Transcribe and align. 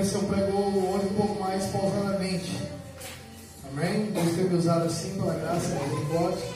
ver 0.00 0.06
se 0.06 0.14
eu 0.14 0.22
prego 0.22 0.56
hoje 0.56 1.06
um 1.06 1.14
pouco 1.14 1.40
mais 1.40 1.66
pausadamente. 1.66 2.62
Amém? 3.70 4.06
Deus 4.12 4.34
tem 4.34 4.44
me 4.44 4.56
usado 4.56 4.86
assim 4.86 5.14
pela 5.14 5.34
graça 5.34 5.66
e 5.66 5.88
misericórdia. 5.88 6.48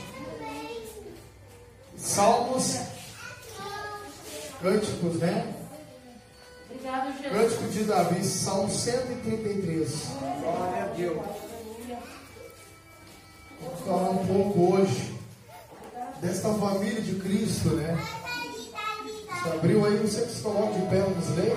Salmos, 1.95 2.79
cânticos, 4.61 5.15
né? 5.15 5.53
Obrigado, 6.69 7.21
Jesus. 7.21 7.31
Cântico 7.31 7.67
de 7.71 7.83
Davi, 7.83 8.23
Salmo 8.23 8.69
133. 8.69 9.91
Glória 10.41 10.83
a 10.83 10.87
Deus. 10.87 11.21
Vamos 13.61 13.79
falar 13.85 14.09
um 14.09 14.25
pouco 14.25 14.75
hoje 14.75 15.15
desta 16.19 16.49
família 16.53 17.01
de 17.01 17.15
Cristo, 17.15 17.69
né? 17.69 17.97
Você 19.27 19.49
abriu 19.49 19.85
aí, 19.85 19.97
você 19.97 20.21
que 20.21 20.31
se 20.31 20.41
coloca 20.41 20.73
de 20.73 20.85
pé, 20.87 21.01
vamos 21.01 21.29
ler? 21.37 21.55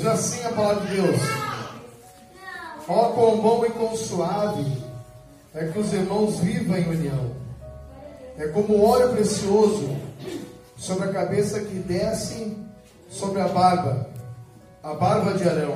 Diz 0.00 0.08
assim 0.08 0.42
a 0.46 0.52
palavra 0.52 0.86
de 0.86 0.96
Deus: 0.96 1.20
Ó, 2.88 3.10
quão 3.10 3.36
bom 3.36 3.66
e 3.66 3.70
quão 3.70 3.94
suave. 3.94 4.64
É 5.54 5.66
que 5.66 5.78
os 5.78 5.92
irmãos 5.92 6.40
vivam 6.40 6.78
em 6.78 6.88
união. 6.88 7.32
É 8.38 8.46
como 8.48 8.82
óleo 8.82 9.10
precioso 9.10 9.94
sobre 10.78 11.10
a 11.10 11.12
cabeça 11.12 11.60
que 11.60 11.74
desce 11.80 12.56
sobre 13.10 13.42
a 13.42 13.48
barba, 13.48 14.08
a 14.82 14.94
barba 14.94 15.34
de 15.34 15.46
Arão, 15.46 15.74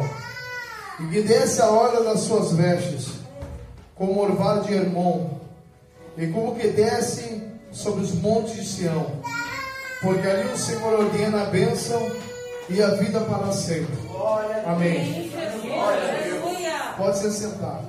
e 1.00 1.06
que 1.08 1.20
desce 1.20 1.60
a 1.60 1.68
orla 1.68 2.04
das 2.04 2.20
suas 2.20 2.52
vestes, 2.52 3.08
como 3.94 4.22
orvalho 4.22 4.62
de 4.62 4.72
Hermon, 4.72 5.38
e 6.16 6.28
como 6.28 6.54
que 6.54 6.68
desce 6.68 7.42
sobre 7.72 8.02
os 8.02 8.14
montes 8.14 8.54
de 8.54 8.64
Sião, 8.64 9.06
porque 10.00 10.26
ali 10.26 10.48
o 10.50 10.56
Senhor 10.56 11.00
ordena 11.00 11.42
a 11.42 11.46
bênção 11.46 12.00
e 12.68 12.82
a 12.82 12.88
vida 12.88 13.20
para 13.20 13.52
sempre. 13.52 13.96
Amém. 14.66 15.32
Pode 16.96 17.18
se 17.18 17.32
sentar. 17.32 17.80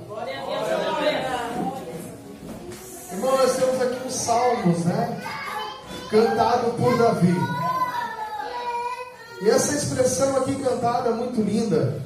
Irmão, 3.12 3.36
nós 3.36 3.56
temos 3.56 3.80
aqui 3.80 4.06
os 4.06 4.14
salmos, 4.14 4.84
né? 4.84 5.22
Cantado 6.10 6.72
por 6.72 6.98
Davi. 6.98 7.34
E 9.42 9.50
essa 9.50 9.74
expressão 9.74 10.36
aqui 10.36 10.54
cantada 10.56 11.10
é 11.10 11.12
muito 11.12 11.40
linda. 11.40 12.02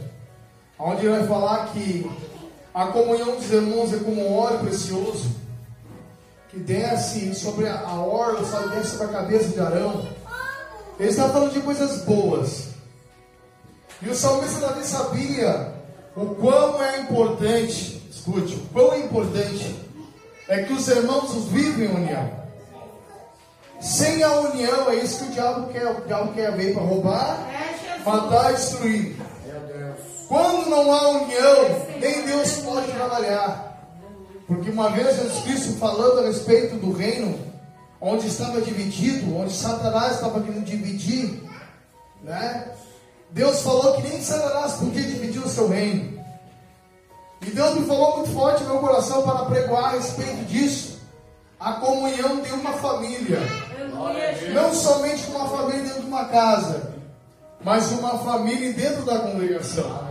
Onde 0.78 1.06
ele 1.06 1.18
vai 1.18 1.26
falar 1.26 1.66
que 1.72 2.10
a 2.72 2.86
comunhão 2.86 3.36
dos 3.36 3.50
irmãos 3.50 3.92
é 3.92 3.98
como 3.98 4.22
um 4.22 4.36
óleo 4.36 4.60
precioso 4.60 5.40
que 6.48 6.58
desce 6.58 7.32
sobre 7.34 7.68
a 7.68 7.78
a 7.80 7.94
orla, 7.94 8.44
sabe, 8.44 8.74
desce 8.74 8.96
sobre 8.96 9.06
a 9.06 9.20
cabeça 9.20 9.48
de 9.48 9.60
Arão. 9.60 10.04
Ele 11.00 11.08
está 11.08 11.30
falando 11.30 11.54
de 11.54 11.60
coisas 11.60 12.02
boas. 12.04 12.68
E 14.02 14.08
o 14.10 14.14
salmista 14.14 14.60
Davi 14.60 14.84
sabia 14.84 15.72
o 16.14 16.26
quão 16.34 16.82
é 16.82 17.00
importante, 17.00 18.02
escute, 18.10 18.54
o 18.54 18.66
quão 18.70 18.92
é 18.92 18.98
importante 18.98 19.76
é 20.46 20.62
que 20.62 20.74
os 20.74 20.86
irmãos 20.88 21.46
vivem 21.46 21.88
em 21.88 21.94
união. 21.94 22.30
Sem 23.80 24.22
a 24.22 24.30
união, 24.40 24.90
é 24.90 24.96
isso 24.96 25.24
que 25.24 25.30
o 25.30 25.32
diabo 25.32 25.72
quer. 25.72 25.86
O 25.86 26.02
diabo 26.02 26.34
quer 26.34 26.54
ver 26.54 26.74
para 26.74 26.82
roubar, 26.82 27.48
É, 27.50 27.98
matar 28.04 28.52
e 28.52 28.56
destruir. 28.56 29.16
Quando 30.28 30.68
não 30.68 30.92
há 30.92 31.08
união, 31.08 31.86
nem 31.98 32.26
Deus 32.26 32.56
pode 32.56 32.92
trabalhar. 32.92 33.88
Porque 34.46 34.70
uma 34.70 34.90
vez 34.90 35.16
Jesus 35.16 35.42
Cristo 35.44 35.78
falando 35.78 36.20
a 36.20 36.26
respeito 36.26 36.76
do 36.76 36.92
reino, 36.92 37.49
onde 38.00 38.26
estava 38.26 38.60
dividido, 38.60 39.36
onde 39.36 39.52
Satanás 39.52 40.14
estava 40.14 40.40
querendo 40.40 40.64
dividir, 40.64 41.42
né? 42.22 42.72
Deus 43.30 43.60
falou 43.60 43.94
que 43.94 44.08
nem 44.08 44.20
Satanás 44.20 44.72
podia 44.74 45.02
dividir 45.02 45.40
o 45.40 45.48
seu 45.48 45.68
reino. 45.68 46.20
E 47.42 47.50
Deus 47.50 47.74
me 47.78 47.86
falou 47.86 48.18
muito 48.18 48.32
forte 48.32 48.62
no 48.64 48.70
meu 48.70 48.78
coração 48.80 49.22
para 49.22 49.44
pregoar 49.46 49.84
a 49.84 49.90
respeito 49.90 50.44
disso. 50.46 50.98
A 51.58 51.74
comunhão 51.74 52.40
de 52.40 52.52
uma 52.52 52.72
família. 52.74 53.38
Não 54.52 54.74
somente 54.74 55.30
uma 55.30 55.48
família 55.48 55.82
dentro 55.82 56.00
de 56.00 56.06
uma 56.06 56.24
casa, 56.24 56.94
mas 57.62 57.92
uma 57.92 58.18
família 58.18 58.72
dentro 58.72 59.04
da 59.04 59.18
congregação. 59.20 60.08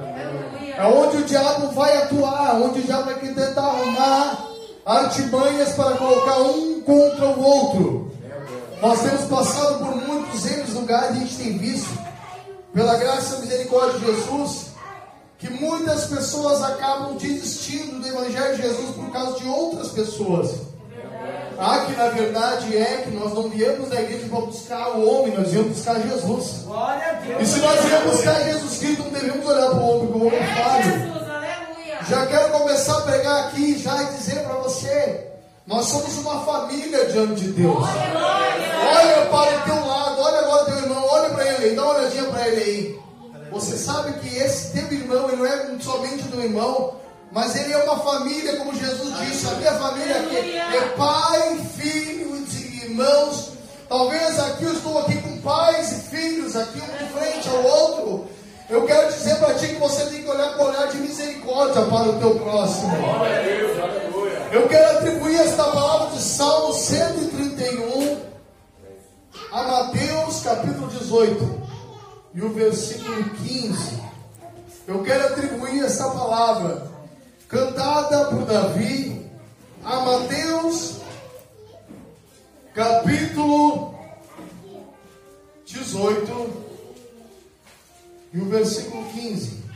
É 0.77 0.85
onde 0.85 1.17
o 1.17 1.25
diabo 1.25 1.71
vai 1.71 1.97
atuar, 1.97 2.55
onde 2.55 2.79
o 2.79 2.83
diabo 2.83 3.05
vai 3.05 3.15
tentar 3.15 3.63
arrumar 3.63 4.38
artimanhas 4.89 5.73
para 5.73 5.97
colocar 5.97 6.39
um 6.39 6.81
contra 6.81 7.27
o 7.27 7.43
outro. 7.43 8.11
Nós 8.81 9.01
temos 9.01 9.25
passado 9.25 9.85
por 9.85 9.95
muitos 9.95 10.45
erros 10.45 10.73
lugares 10.73 11.09
e 11.09 11.17
a 11.17 11.19
gente 11.19 11.37
tem 11.37 11.57
visto, 11.57 11.97
pela 12.73 12.95
graça 12.97 13.35
e 13.35 13.41
misericórdia 13.41 13.99
de 13.99 14.05
Jesus, 14.05 14.67
que 15.37 15.49
muitas 15.49 16.05
pessoas 16.05 16.63
acabam 16.63 17.15
desistindo 17.17 17.99
do 17.99 18.07
Evangelho 18.07 18.55
de 18.55 18.61
Jesus 18.63 18.95
por 18.95 19.11
causa 19.11 19.39
de 19.39 19.47
outras 19.47 19.89
pessoas. 19.89 20.69
Ah, 21.61 21.85
que 21.85 21.91
na 21.91 22.07
verdade 22.07 22.77
é 22.77 23.01
que 23.03 23.11
nós 23.11 23.33
não 23.33 23.49
viemos 23.49 23.89
da 23.89 24.01
igreja 24.01 24.27
para 24.29 24.39
buscar 24.39 24.97
o 24.97 25.05
homem, 25.05 25.37
nós 25.37 25.49
viemos 25.49 25.75
buscar 25.75 25.99
Jesus. 25.99 26.65
E 27.37 27.45
se 27.45 27.59
nós 27.59 27.79
viemos 27.81 28.11
buscar 28.15 28.41
Jesus 28.45 28.77
Cristo, 28.77 29.03
não 29.03 29.11
devemos 29.11 29.45
olhar 29.45 29.69
para 29.71 29.77
o 29.77 29.89
homem 29.89 30.07
como 30.07 30.23
o 30.23 30.27
homem 30.27 30.39
É, 30.39 30.55
falho. 30.55 31.18
Já 32.09 32.25
quero 32.25 32.49
começar 32.49 32.97
a 32.97 33.01
pregar 33.01 33.45
aqui 33.45 33.77
já 33.77 34.01
e 34.01 34.05
dizer 34.15 34.39
para 34.39 34.55
você: 34.55 35.27
nós 35.67 35.85
somos 35.85 36.17
uma 36.17 36.43
família 36.43 37.05
diante 37.05 37.41
de 37.41 37.51
Deus. 37.51 37.77
Olha 37.77 39.25
para 39.27 39.57
o 39.57 39.61
teu 39.63 39.85
lado, 39.85 40.19
olha 40.19 40.39
agora 40.39 40.65
teu 40.65 40.77
irmão, 40.79 41.07
olha 41.07 41.29
para 41.29 41.47
ele 41.47 41.65
aí, 41.65 41.75
dá 41.75 41.83
uma 41.83 41.99
olhadinha 41.99 42.23
para 42.25 42.47
ele 42.47 42.63
aí. 42.63 42.99
Você 43.51 43.77
sabe 43.77 44.13
que 44.13 44.35
esse 44.37 44.71
teu 44.71 44.91
irmão, 44.91 45.27
ele 45.27 45.37
não 45.37 45.45
é 45.45 45.79
somente 45.79 46.27
teu 46.29 46.41
irmão, 46.41 46.95
mas 47.31 47.55
ele 47.55 47.73
é 47.73 47.77
uma 47.77 47.99
família, 47.99 48.57
como 48.57 48.73
Jesus 48.73 49.15
disse. 49.19 49.47
A 49.47 49.51
minha 49.51 49.73
família 49.73 50.19
aqui 50.19 50.57
é 50.57 50.81
pai, 50.97 51.59
filhos 51.77 52.55
e 52.55 52.85
irmãos. 52.85 53.51
Talvez 53.87 54.39
aqui 54.39 54.63
eu 54.63 54.73
estou 54.73 54.97
aqui 54.97 55.21
com 55.21 55.37
pais 55.41 55.91
e 55.91 56.09
filhos, 56.09 56.55
aqui 56.55 56.79
um 56.79 57.05
de 57.05 57.13
frente 57.13 57.49
ao 57.49 57.63
outro. 57.63 58.38
Eu 58.69 58.85
quero 58.85 59.11
dizer 59.11 59.35
para 59.37 59.55
ti 59.55 59.67
que 59.67 59.75
você 59.75 60.05
tem 60.05 60.21
que 60.21 60.29
olhar 60.29 60.55
com 60.55 60.65
olhar 60.65 60.87
de 60.89 60.97
misericórdia 60.97 61.81
para 61.87 62.09
o 62.09 62.19
teu 62.19 62.39
próximo. 62.39 62.91
Eu 64.51 64.67
quero 64.67 64.97
atribuir 64.97 65.39
esta 65.39 65.63
palavra 65.63 66.11
de 66.11 66.21
Salmo 66.21 66.73
131 66.73 68.19
a 69.51 69.63
Mateus 69.63 70.43
capítulo 70.43 70.87
18 70.87 71.61
e 72.35 72.41
o 72.43 72.53
versículo 72.53 73.23
15. 73.31 74.03
Eu 74.87 75.01
quero 75.01 75.25
atribuir 75.25 75.83
esta 75.83 76.07
palavra 76.07 76.87
cantada 77.47 78.25
por 78.25 78.45
Davi 78.45 79.31
a 79.83 79.95
Mateus 80.01 80.97
capítulo 82.75 83.95
18 85.65 86.58
e 88.33 88.39
o 88.39 88.45
versículo 88.45 89.03
15. 89.11 89.68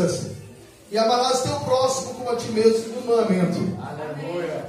Todas 0.00 0.14
as 0.14 0.18
tuas 0.18 0.20
forças. 0.20 0.30
E 0.90 0.98
amarás 0.98 1.42
teu 1.42 1.54
próximo 1.60 2.14
como 2.14 2.30
a 2.30 2.36
ti 2.36 2.48
mesmo, 2.48 2.72
segundo 2.72 3.04
o 3.04 3.16
mandamento. 3.16 3.78
Aleluia. 3.80 4.66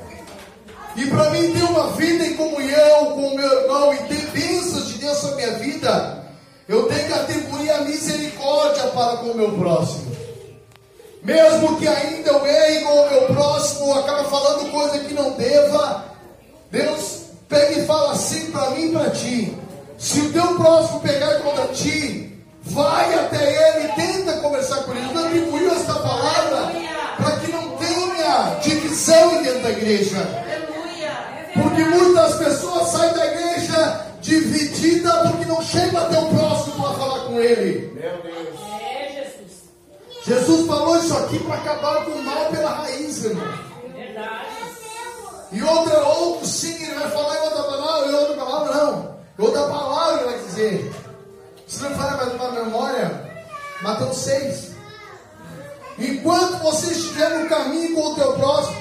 E 0.95 1.07
para 1.07 1.29
mim 1.31 1.51
ter 1.51 1.63
uma 1.63 1.91
vida 1.93 2.25
em 2.25 2.35
comunhão 2.35 3.05
com 3.13 3.27
o 3.27 3.35
meu 3.35 3.61
irmão 3.61 3.93
e 3.93 3.97
ter 3.97 4.27
bênção 4.27 4.81
Deus 4.99 5.17
sobre 5.17 5.43
a 5.43 5.47
minha 5.47 5.59
vida, 5.59 6.23
eu 6.67 6.83
tenho 6.83 7.07
que 7.07 7.13
atribuir 7.13 7.71
a 7.71 7.81
misericórdia 7.81 8.83
para 8.87 9.17
com 9.17 9.31
o 9.31 9.35
meu 9.35 9.51
próximo. 9.53 10.11
Mesmo 11.23 11.77
que 11.77 11.87
ainda 11.87 12.29
eu 12.29 12.45
erre 12.45 12.81
com 12.81 12.93
o 12.93 13.09
meu 13.09 13.21
próximo, 13.27 13.93
acaba 13.93 14.23
falando 14.25 14.71
coisa 14.71 14.99
que 14.99 15.13
não 15.13 15.31
deva, 15.31 16.05
Deus 16.69 17.21
pega 17.47 17.79
e 17.79 17.85
fala 17.85 18.11
assim 18.11 18.51
para 18.51 18.69
mim 18.71 18.89
e 18.89 18.91
para 18.91 19.09
ti. 19.11 19.57
Se 19.97 20.19
o 20.21 20.33
teu 20.33 20.55
próximo 20.55 20.99
pegar 20.99 21.39
contra 21.41 21.67
ti, 21.67 22.30
vai 22.63 23.13
até 23.15 23.79
ele, 23.79 23.87
tenta 23.93 24.33
conversar 24.37 24.83
com 24.83 24.91
ele. 24.91 25.07
Deus 25.07 25.25
atribuiu 25.25 25.71
esta 25.71 25.93
palavra 25.95 26.71
para 27.17 27.37
que 27.37 27.51
não 27.51 27.77
tenha 27.77 28.59
divisão 28.61 29.43
dentro 29.43 29.63
da 29.63 29.69
igreja. 29.71 30.17
Porque 31.53 31.83
muitas 31.83 32.35
pessoas 32.35 32.89
saem 32.89 33.13
da 33.13 33.25
igreja 33.25 34.07
dividida 34.21 35.11
porque 35.27 35.45
não 35.45 35.61
chegam 35.61 36.01
até 36.01 36.19
o 36.19 36.27
próximo 36.27 36.75
para 36.75 36.93
falar 36.93 37.19
com 37.25 37.39
ele. 37.39 37.91
Meu 37.93 38.21
Deus. 38.21 38.59
É, 38.81 39.23
Jesus. 39.23 39.63
Jesus 40.25 40.67
falou 40.67 40.97
isso 40.97 41.17
aqui 41.17 41.39
para 41.39 41.55
acabar 41.55 42.05
com 42.05 42.11
o 42.11 42.23
mal 42.23 42.45
pela 42.45 42.69
raiz, 42.69 43.25
irmão. 43.25 43.47
Verdade. 43.93 44.51
E 45.51 45.61
outra, 45.61 45.99
outro 46.05 46.47
sim, 46.47 46.81
ele 46.81 46.95
vai 46.95 47.09
falar 47.09 47.35
em 47.35 47.41
outra 47.41 47.63
palavra, 47.63 48.09
em 48.09 48.15
outra 48.15 48.35
palavra 48.35 48.73
não. 48.73 49.17
Outra 49.37 49.63
palavra 49.63 50.21
ele 50.21 50.31
vai 50.31 50.39
dizer. 50.45 50.91
Se 51.71 51.81
não 51.83 51.95
falar 51.95 52.17
mais 52.17 52.33
uma 52.33 52.51
memória, 52.51 53.31
Mateus 53.81 54.17
6. 54.17 54.71
Enquanto 55.99 56.61
você 56.63 56.91
estiver 56.91 57.29
no 57.29 57.47
caminho 57.47 57.95
com 57.95 58.07
o 58.07 58.15
teu 58.15 58.33
próximo, 58.33 58.75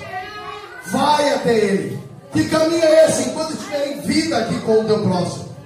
vai 0.87 1.35
até 1.35 1.55
ele. 1.55 2.03
Que 2.33 2.49
caminho 2.49 2.83
é 2.83 3.07
esse? 3.07 3.29
Enquanto 3.29 3.53
estiver 3.53 3.93
em 3.93 4.01
vida 4.01 4.39
aqui 4.39 4.59
com 4.63 4.81
o 4.81 4.85
teu 4.85 5.03
próximo. 5.03 5.57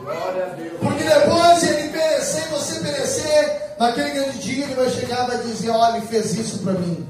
Porque 0.80 1.02
depois 1.02 1.62
ele 1.62 1.88
perecer, 1.88 2.46
você 2.50 2.80
perecer, 2.80 3.74
naquele 3.78 4.10
grande 4.10 4.38
dia 4.40 4.64
ele 4.66 4.74
vai 4.74 4.90
chegar 4.90 5.24
e 5.24 5.28
vai 5.28 5.38
dizer, 5.38 5.70
olha, 5.70 5.96
ele 5.96 6.06
fez 6.06 6.34
isso 6.34 6.58
para 6.58 6.74
mim. 6.74 7.08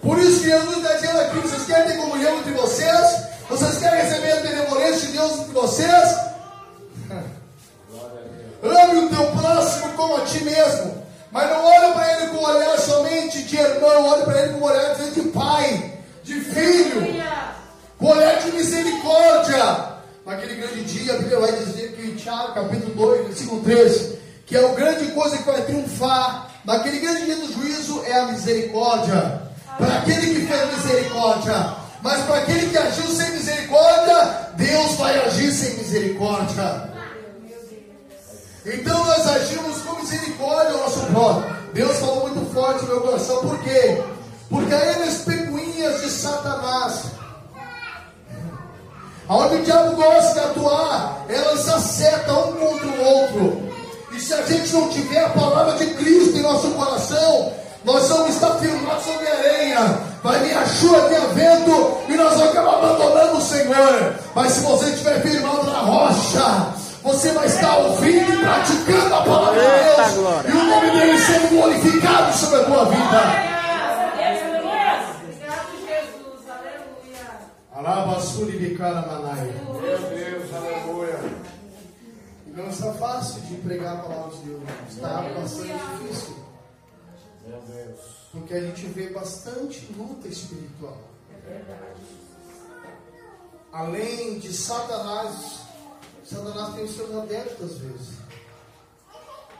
Por 0.00 0.16
isso 0.20 0.42
que 0.42 0.48
Jesus 0.48 0.76
está 0.76 0.94
dizendo 0.94 1.20
aqui, 1.22 1.38
vocês 1.40 1.66
querem 1.66 1.90
ter 1.90 1.96
comunhão 1.98 2.38
entre 2.38 2.52
vocês? 2.52 3.16
Vocês 3.50 3.78
querem 3.78 4.04
receber 4.04 4.30
a 4.30 4.40
benevolência 4.42 5.08
de 5.08 5.12
Deus 5.12 5.32
entre 5.40 5.52
vocês? 5.52 6.31
Ame 8.62 9.00
o 9.00 9.08
teu 9.08 9.26
próximo 9.32 9.92
como 9.94 10.16
a 10.16 10.20
ti 10.20 10.44
mesmo. 10.44 11.02
Mas 11.32 11.50
não 11.50 11.64
olhe 11.64 11.92
para 11.94 12.12
ele 12.12 12.26
com 12.28 12.36
um 12.36 12.44
olhar 12.44 12.78
somente 12.78 13.42
de 13.42 13.56
irmão, 13.56 14.08
olhe 14.08 14.22
para 14.22 14.42
ele 14.42 14.52
com 14.52 14.58
um 14.60 14.64
olhar 14.64 14.94
de 14.94 15.22
pai, 15.30 15.92
de 16.22 16.40
filho, 16.40 17.24
com 17.98 18.06
olhar 18.06 18.38
de 18.38 18.52
misericórdia. 18.52 19.92
Naquele 20.26 20.54
grande 20.54 20.84
dia, 20.84 21.14
a 21.14 21.16
Bíblia 21.16 21.40
vai 21.40 21.52
dizer 21.52 21.92
que 21.96 22.02
em 22.02 22.14
Tiago, 22.14 22.52
capítulo 22.52 22.94
2, 22.94 23.26
versículo 23.28 23.62
13, 23.62 24.18
que 24.46 24.56
a 24.56 24.68
grande 24.68 25.06
coisa 25.12 25.38
que 25.38 25.42
vai 25.42 25.62
triunfar 25.62 26.50
naquele 26.64 27.00
grande 27.00 27.24
dia 27.24 27.36
do 27.36 27.52
juízo 27.52 28.04
é 28.06 28.18
a 28.18 28.26
misericórdia. 28.26 29.42
Para 29.78 29.98
aquele 29.98 30.34
que 30.34 30.46
fez 30.46 30.76
misericórdia, 30.76 31.76
mas 32.02 32.22
para 32.24 32.36
aquele 32.36 32.68
que 32.68 32.76
agiu 32.76 33.06
sem 33.08 33.30
misericórdia, 33.30 34.48
Deus 34.54 34.92
vai 34.96 35.18
agir 35.26 35.50
sem 35.50 35.78
misericórdia. 35.78 36.91
Então 38.64 39.04
nós 39.04 39.26
agimos 39.26 39.82
com 39.82 40.00
misericórdia 40.00 40.72
ao 40.72 40.78
nosso 40.78 41.00
próximo. 41.06 41.56
Deus 41.72 41.96
falou 41.96 42.28
muito 42.28 42.54
forte 42.54 42.84
no 42.84 42.88
meu 42.88 43.00
coração, 43.00 43.36
por 43.38 43.58
quê? 43.60 44.02
Porque 44.48 44.74
nas 44.74 45.18
pecuinhas 45.18 46.02
de 46.02 46.10
Satanás, 46.10 47.04
aonde 49.28 49.56
o 49.56 49.62
diabo 49.62 49.96
gosta 49.96 50.34
de 50.34 50.40
atuar, 50.40 51.24
elas 51.28 51.68
acertam 51.68 52.50
um 52.50 52.52
contra 52.52 52.86
o 52.86 53.02
outro. 53.02 53.72
E 54.12 54.20
se 54.20 54.34
a 54.34 54.42
gente 54.42 54.72
não 54.74 54.90
tiver 54.90 55.24
a 55.24 55.30
palavra 55.30 55.72
de 55.78 55.94
Cristo 55.94 56.36
em 56.36 56.42
nosso 56.42 56.70
coração, 56.72 57.52
nós 57.84 58.08
vamos 58.08 58.34
estar 58.34 58.54
firmados 58.56 59.04
sobre 59.04 59.26
a 59.26 59.38
areia. 59.38 60.12
Vai 60.22 60.38
vir 60.40 60.56
a 60.56 60.66
chuva, 60.66 61.08
vir 61.08 61.16
a 61.16 61.26
vento, 61.28 61.98
e 62.08 62.14
nós 62.14 62.34
vamos 62.34 62.50
acabar 62.50 62.74
abandonando 62.74 63.38
o 63.38 63.40
Senhor. 63.40 64.14
Mas 64.34 64.52
se 64.52 64.60
você 64.60 64.90
estiver 64.90 65.20
firmado 65.22 65.64
na 65.64 65.78
rocha, 65.78 66.81
você 67.02 67.32
vai 67.32 67.46
estar 67.46 67.76
ouvindo 67.78 68.32
e 68.32 68.38
praticando 68.38 69.14
a 69.14 69.22
palavra 69.22 69.60
de 69.60 69.96
Deus. 69.96 70.14
glória. 70.14 70.48
E 70.48 70.52
o 70.52 70.64
nome 70.64 70.90
dele 70.90 71.18
sendo 71.18 71.48
glorificado 71.50 72.36
sobre 72.36 72.60
a 72.60 72.64
tua 72.64 72.84
vida. 72.86 73.52
Aleluia. 74.12 75.02
Obrigado, 75.22 75.70
Jesus. 75.80 76.48
Aleluia. 76.48 77.40
Alabasuri 77.74 78.58
bicara 78.58 79.02
manaia. 79.02 79.52
Meu 79.64 79.98
Deus, 80.10 80.54
aleluia. 80.54 81.18
Não 82.54 82.68
está 82.68 82.92
fácil 82.92 83.40
de 83.42 83.54
pregar 83.56 83.94
a 83.94 84.02
palavra 84.02 84.36
de 84.36 84.44
Deus. 84.44 84.62
Está 84.88 85.22
bastante 85.22 85.72
difícil. 85.72 86.36
Meu 87.46 87.60
Deus. 87.62 88.00
Porque 88.30 88.54
a 88.54 88.60
gente 88.60 88.86
vê 88.86 89.08
bastante 89.10 89.92
luta 89.96 90.28
espiritual. 90.28 90.98
Além 93.72 94.38
de 94.38 94.52
Satanás, 94.52 95.62
Satanás 96.24 96.74
tem 96.74 96.84
os 96.84 96.96
seus 96.96 97.14
adeptos 97.16 97.72
às 97.72 97.78
vezes. 97.78 98.08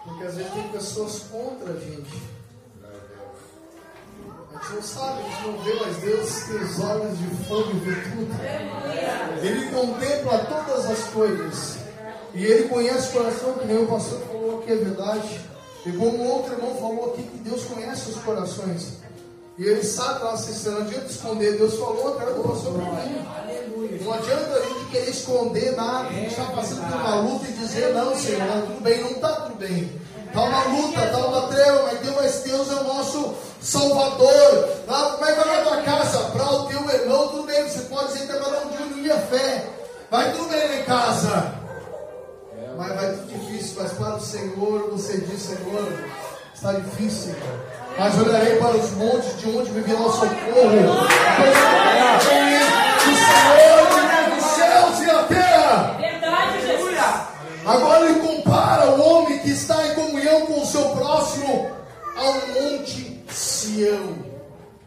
Porque 0.04 0.24
às 0.24 0.34
vezes 0.34 0.52
tem 0.52 0.68
pessoas 0.68 1.18
contra 1.30 1.72
a 1.72 1.80
gente. 1.80 2.22
A 4.54 4.58
gente 4.58 4.74
não 4.74 4.82
sabe, 4.82 5.20
a 5.20 5.30
gente 5.30 5.46
não 5.46 5.62
vê, 5.62 5.74
mas 5.80 5.96
Deus 5.98 6.44
tem 6.44 6.56
os 6.56 6.80
olhos 6.80 7.18
de 7.18 7.26
fogo 7.46 7.70
e 7.70 7.78
vê 7.80 7.94
tudo. 8.10 9.42
Ele 9.42 9.70
contempla 9.70 10.38
todas 10.38 10.86
as 10.86 11.04
coisas. 11.10 11.78
E 12.34 12.44
ele 12.44 12.68
conhece 12.68 13.08
o 13.08 13.12
coração, 13.12 13.54
que 13.54 13.66
nem 13.66 13.84
o 13.84 13.86
pastor 13.86 14.20
falou 14.20 14.60
aqui, 14.60 14.72
é 14.72 14.76
verdade. 14.76 15.40
E 15.84 15.92
como 15.92 16.24
outro 16.24 16.54
irmão 16.54 16.74
falou 16.76 17.12
aqui, 17.12 17.22
que 17.24 17.38
Deus 17.38 17.64
conhece 17.64 18.10
os 18.10 18.16
corações. 18.22 19.01
E 19.58 19.64
ele 19.64 19.84
sabe 19.84 20.24
lá, 20.24 20.36
se 20.36 20.68
não 20.68 20.80
adianta 20.80 21.06
esconder. 21.06 21.58
Deus 21.58 21.74
falou 21.74 22.14
através 22.14 22.36
do 22.36 22.42
pastor 22.42 22.72
para 22.72 22.84
mim. 23.04 24.02
Não 24.02 24.14
adianta 24.14 24.54
a 24.54 24.62
gente 24.62 24.90
querer 24.90 25.10
esconder 25.10 25.76
nada. 25.76 26.08
A 26.08 26.12
gente 26.12 26.30
está 26.30 26.44
passando 26.44 26.88
por 26.88 26.96
uma 26.96 27.14
luta 27.16 27.46
e 27.46 27.52
dizer, 27.52 27.94
não, 27.94 28.16
Senhor, 28.16 28.40
tá 28.40 28.62
tudo 28.66 28.82
bem, 28.82 29.00
não 29.02 29.10
está 29.10 29.28
tudo 29.28 29.54
bem. 29.56 30.00
Está 30.26 30.40
uma 30.40 30.64
luta, 30.64 31.04
está 31.04 31.18
uma 31.18 31.48
treva, 31.48 31.82
mas 31.82 32.00
Deus, 32.00 32.16
mas 32.16 32.34
Deus 32.40 32.70
é 32.70 32.74
o 32.74 32.84
nosso 32.84 33.34
Salvador. 33.60 34.68
Ah, 34.88 35.10
como 35.12 35.26
é 35.26 35.32
que 35.32 35.40
vai 35.40 35.56
na 35.56 35.62
tua 35.62 35.82
casa? 35.82 36.18
Para 36.30 36.52
o 36.52 36.66
teu 36.68 36.90
irmão, 36.90 37.28
tudo 37.28 37.42
bem, 37.42 37.68
você 37.68 37.80
pode 37.80 38.12
dizer 38.14 38.20
que 38.20 38.26
cada 38.32 38.60
um 38.60 38.70
diminuir 38.70 39.12
a 39.12 39.18
fé. 39.18 39.68
Vai 40.10 40.32
tudo 40.32 40.48
bem 40.48 40.80
em 40.80 40.84
casa. 40.84 41.54
Mas 42.78 42.94
vai 42.94 43.12
tudo 43.12 43.26
difícil, 43.28 43.82
mas 43.82 43.92
para 43.92 44.16
o 44.16 44.20
Senhor, 44.20 44.90
você 44.90 45.18
diz, 45.18 45.42
Senhor, 45.42 45.92
está 46.54 46.72
difícil. 46.72 47.34
Mas 47.98 48.18
olharei 48.18 48.56
para 48.56 48.76
os 48.76 48.90
montes 48.92 49.38
de 49.38 49.50
onde 49.50 49.70
me 49.70 49.82
virá 49.82 50.00
o 50.00 50.10
socorro. 50.10 50.28
O 52.12 52.24
Senhor 52.24 53.86
criou 53.88 54.38
os 54.38 54.44
céus 54.44 55.00
e 55.00 55.10
a 55.10 55.22
terra. 55.24 55.96
Verdade, 55.98 56.66
Jesus. 56.66 56.98
Agora 57.66 58.06
ele 58.06 58.20
compara 58.20 58.90
o 58.90 59.00
homem 59.00 59.38
que 59.40 59.50
está 59.50 59.86
em 59.86 59.94
comunhão 59.94 60.46
com 60.46 60.60
o 60.62 60.66
seu 60.66 60.88
próximo 60.90 61.70
ao 62.16 62.32
monte 62.48 63.22
Sião. 63.30 64.16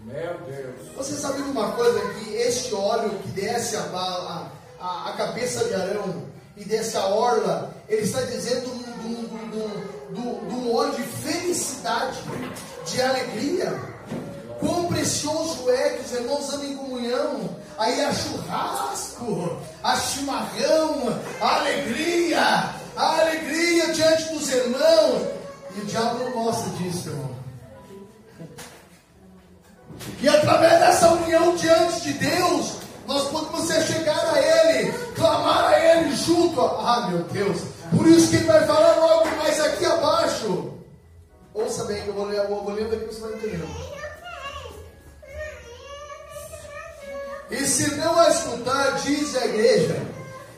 Meu 0.03 0.38
Deus. 0.48 0.95
Você 0.95 1.15
sabe 1.15 1.41
de 1.41 1.50
uma 1.50 1.72
coisa? 1.72 2.00
Que 2.13 2.36
este 2.36 2.74
óleo 2.74 3.10
que 3.24 3.29
desce 3.29 3.75
a, 3.75 3.81
a, 3.81 4.48
a, 4.79 5.10
a 5.10 5.13
cabeça 5.13 5.65
de 5.65 5.74
Arão 5.74 6.24
e 6.55 6.63
desce 6.63 6.95
a 6.98 7.05
orla, 7.07 7.74
ele 7.89 8.03
está 8.03 8.22
dizendo 8.22 8.67
do, 8.67 9.03
do, 9.03 9.38
do, 9.51 9.94
do, 10.15 10.45
do 10.50 10.74
óleo 10.74 10.93
de 10.93 11.03
felicidade, 11.03 12.17
de 12.86 13.01
alegria. 13.01 13.95
Quão 14.60 14.86
precioso 14.86 15.69
é 15.69 15.89
que 15.89 16.05
os 16.05 16.12
irmãos 16.13 16.53
andam 16.53 16.65
em 16.65 16.77
comunhão. 16.77 17.50
Aí 17.77 18.01
há 18.01 18.13
churrasco, 18.13 19.57
há 19.84 19.95
chimarrão, 19.98 21.19
há 21.41 21.55
alegria, 21.57 22.74
há 22.95 23.19
alegria 23.19 23.93
diante 23.93 24.34
dos 24.34 24.50
irmãos. 24.50 25.27
E 25.75 25.81
o 25.81 25.86
diabo 25.86 26.24
não 26.24 26.31
gosta 26.31 26.69
disso, 26.77 27.10
irmão. 27.10 27.36
E 30.22 30.29
através 30.29 30.79
dessa 30.79 31.12
união 31.12 31.55
diante 31.55 32.01
de 32.01 32.13
Deus, 32.13 32.77
nós 33.07 33.27
podemos 33.29 33.86
chegar 33.86 34.34
a 34.34 34.39
Ele, 34.39 34.91
clamar 35.15 35.65
a 35.65 35.79
Ele 35.79 36.15
junto. 36.15 36.62
Ah, 36.62 37.07
meu 37.10 37.24
Deus. 37.24 37.75
Por 37.95 38.07
isso 38.07 38.29
que 38.29 38.35
Ele 38.37 38.45
vai 38.45 38.65
falar 38.65 38.95
logo 38.95 39.35
mais 39.37 39.59
aqui 39.59 39.85
abaixo. 39.85 40.73
Ouça 41.53 41.85
bem, 41.85 42.01
que 42.01 42.09
eu 42.09 42.13
vou 42.13 42.25
ler, 42.25 42.39
eu 42.39 42.47
vou 42.47 42.69
ler 42.71 42.89
daqui 42.89 43.05
você 43.05 43.21
vai 43.21 43.33
entender. 43.33 43.65
E 47.49 47.65
se 47.65 47.95
não 47.95 48.27
escutar, 48.27 48.99
diz 49.01 49.35
a 49.37 49.45
igreja. 49.45 50.01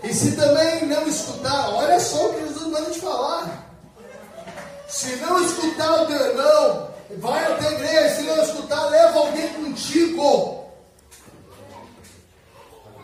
E 0.03 0.13
se 0.13 0.31
também 0.35 0.85
não 0.85 1.07
escutar, 1.07 1.69
olha 1.69 1.99
só 1.99 2.27
o 2.27 2.33
que 2.33 2.47
Jesus 2.47 2.67
manda 2.67 2.89
te 2.91 2.99
falar. 2.99 3.67
Se 4.87 5.15
não 5.17 5.43
escutar 5.43 6.03
o 6.03 6.07
teu 6.07 6.15
irmão, 6.15 6.89
vai 7.17 7.45
até 7.45 7.67
a 7.67 7.71
igreja. 7.73 8.15
Se 8.15 8.21
não 8.23 8.41
escutar, 8.41 8.85
leva 8.85 9.19
alguém 9.19 9.47
contigo. 9.49 10.65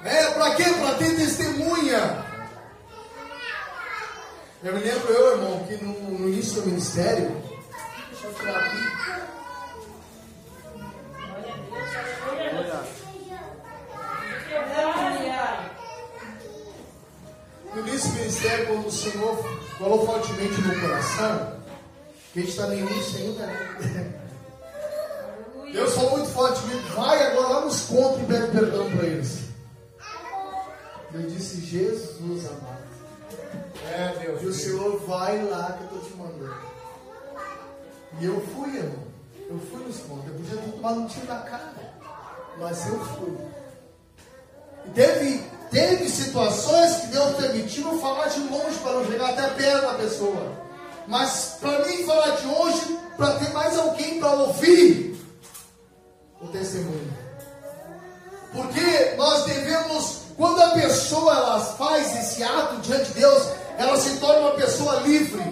É, 0.03 0.25
para 0.31 0.55
quê? 0.55 0.63
Para 0.63 0.95
ter 0.95 1.15
testemunha. 1.15 2.22
Eu 4.63 4.74
me 4.74 4.79
lembro, 4.79 5.12
eu, 5.12 5.32
irmão, 5.34 5.65
que 5.65 5.84
no, 5.84 6.20
no 6.20 6.29
início 6.29 6.62
do 6.62 6.67
ministério, 6.67 7.36
deixa 8.10 8.27
eu 8.27 8.34
tirar 8.34 8.58
aqui. 8.60 8.93
No 17.75 17.88
início 17.88 18.10
do 18.10 18.15
ministério, 18.15 18.67
quando 18.67 18.88
o 18.88 18.91
Senhor 18.91 19.36
falou 19.77 20.05
fortemente 20.05 20.62
no 20.62 20.79
coração, 20.79 21.60
que 22.32 22.39
a 22.39 22.41
gente 22.43 22.51
está 22.51 22.67
no 22.67 22.74
início 22.74 23.17
ainda, 23.17 23.46
né? 23.46 24.13
Deus 25.74 25.93
falou 25.93 26.12
muito 26.12 26.29
fortemente, 26.29 26.84
vai 26.96 27.22
agora 27.27 27.48
lá 27.50 27.62
nos 27.65 27.82
contos 27.82 28.22
e 28.22 28.25
pede 28.25 28.48
perdão 28.48 28.89
para 28.91 29.08
eles. 29.08 29.39
Eu 31.13 31.22
disse, 31.24 31.60
Jesus 31.60 32.46
amado. 32.46 32.92
É, 33.91 34.19
Deus. 34.19 34.41
E 34.41 34.45
o 34.45 34.53
Senhor 34.53 35.00
vai 35.05 35.43
lá 35.43 35.74
que 35.74 35.83
eu 35.83 36.00
estou 36.00 36.12
te 36.12 36.17
mandando. 36.17 36.74
E 38.19 38.25
eu 38.25 38.41
fui, 38.53 38.75
irmão. 38.75 39.03
Eu 39.50 39.60
fui 39.60 39.83
nos 39.83 39.98
pontos. 40.00 40.27
Eu 40.27 40.33
podia 40.36 40.57
ter 40.57 40.72
tomado 40.72 41.00
um 41.01 41.07
tiro 41.07 41.27
na 41.27 41.39
cara. 41.39 41.74
Mas 42.57 42.88
eu 42.88 43.00
fui. 43.05 43.38
E 44.86 44.89
teve, 44.91 45.43
teve 45.72 46.10
situações 46.10 46.95
que 46.98 47.07
Deus 47.07 47.36
permitiu 47.36 48.00
falar 48.00 48.27
de 48.27 48.39
longe 48.41 48.77
para 48.79 48.93
não 48.93 49.05
chegar 49.05 49.29
até 49.29 49.48
perto 49.50 49.81
da 49.81 49.93
pessoa. 49.95 50.63
Mas 51.07 51.57
para 51.60 51.86
mim 51.86 52.03
falar 52.05 52.36
de 52.36 52.45
longe, 52.45 52.98
para 53.17 53.36
ter 53.36 53.51
mais 53.53 53.77
alguém 53.77 54.19
para 54.19 54.31
ouvir 54.33 55.19
o 56.41 56.48
testemunho. 56.48 57.13
Porque 58.51 59.15
nós 59.17 59.45
devemos, 59.45 60.22
quando 60.37 60.61
a 60.61 60.69
pessoa 60.71 61.35
ela 61.35 61.59
faz 61.59 62.15
esse 62.17 62.43
ato 62.43 62.77
diante 62.77 63.11
de 63.11 63.19
Deus, 63.19 63.43
ela 63.77 63.97
se 63.97 64.17
torna 64.17 64.39
uma 64.39 64.51
pessoa 64.51 64.95
livre. 65.01 65.43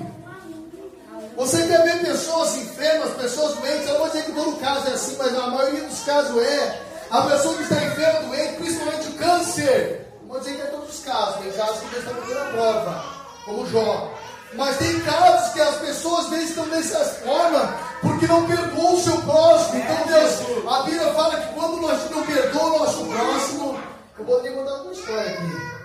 Você 1.35 1.65
quer 1.65 1.83
ver 1.83 2.05
pessoas 2.05 2.55
enfermas, 2.55 3.13
pessoas 3.13 3.55
doentes, 3.55 3.88
eu 3.88 3.93
não 3.93 4.00
vou 4.00 4.09
dizer 4.09 4.25
que 4.25 4.31
todo 4.31 4.59
caso 4.59 4.88
é 4.89 4.93
assim, 4.93 5.15
mas 5.17 5.35
a 5.35 5.47
maioria 5.47 5.83
dos 5.83 6.00
casos 6.01 6.43
é. 6.43 6.81
A 7.09 7.21
pessoa 7.23 7.55
que 7.55 7.63
está 7.63 7.83
enferma, 7.83 8.21
doente, 8.21 8.53
principalmente 8.55 9.07
o 9.07 9.13
câncer. 9.13 10.07
Não 10.21 10.29
vou 10.29 10.39
dizer 10.39 10.55
que 10.55 10.61
é 10.61 10.65
todos 10.65 10.89
os 10.97 11.03
casos, 11.03 11.35
tem 11.41 11.51
casos 11.51 11.79
que 11.79 11.88
Deus 11.88 12.03
está 12.03 12.13
botando 12.13 12.38
a 12.38 12.51
prova, 12.51 13.05
como 13.45 13.67
Jó. 13.67 14.11
Mas 14.53 14.77
tem 14.77 15.00
casos 15.01 15.53
que 15.53 15.61
as 15.61 15.75
pessoas 15.77 16.31
estão 16.31 16.67
dessa 16.67 17.00
forma 17.23 17.73
porque 18.01 18.27
não 18.27 18.45
perdoam 18.45 18.95
o 18.95 19.01
seu 19.01 19.17
próximo. 19.21 19.79
Então 19.79 20.07
Deus, 20.07 20.67
a 20.69 20.83
Bíblia 20.83 21.13
fala 21.13 21.39
que 21.39 21.53
quando 21.53 21.81
nós 21.81 22.11
não 22.11 22.23
perdoamos 22.23 22.75
o 22.75 22.79
nosso 22.79 23.05
próximo, 23.05 23.79
eu 24.21 24.25
vou 24.25 24.41
que 24.41 24.51
contar 24.51 24.81
uma 24.81 24.91
história 24.91 25.31
aqui. 25.31 25.81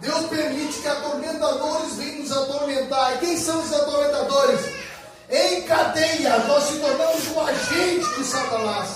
Deus 0.00 0.26
permite 0.26 0.80
que 0.80 0.88
atormentadores 0.88 1.94
venham 1.96 2.18
nos 2.20 2.32
atormentar. 2.32 3.14
E 3.14 3.18
quem 3.18 3.38
são 3.38 3.62
os 3.62 3.72
atormentadores? 3.72 4.60
Em 5.30 5.62
cadeia, 5.62 6.38
nós 6.38 6.64
se 6.64 6.78
tornamos 6.78 7.28
um 7.28 7.40
agente 7.40 8.14
de 8.16 8.24
Satanás. 8.24 8.88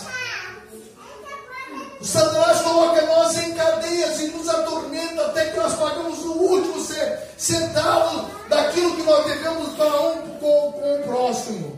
O 2.01 2.05
Satanás 2.05 2.61
coloca 2.63 3.03
nós 3.03 3.39
em 3.39 3.55
cadeias 3.55 4.21
e 4.21 4.29
nos 4.29 4.49
atormenta 4.49 5.27
até 5.27 5.51
que 5.51 5.57
nós 5.57 5.75
pagamos 5.75 6.19
o 6.25 6.33
último 6.33 6.87
centavo 7.37 8.31
daquilo 8.49 8.97
que 8.97 9.03
nós 9.03 9.27
devemos 9.27 9.75
para 9.75 10.01
um 10.01 10.39
com, 10.39 10.73
com 10.73 11.01
o 11.01 11.03
próximo. 11.05 11.78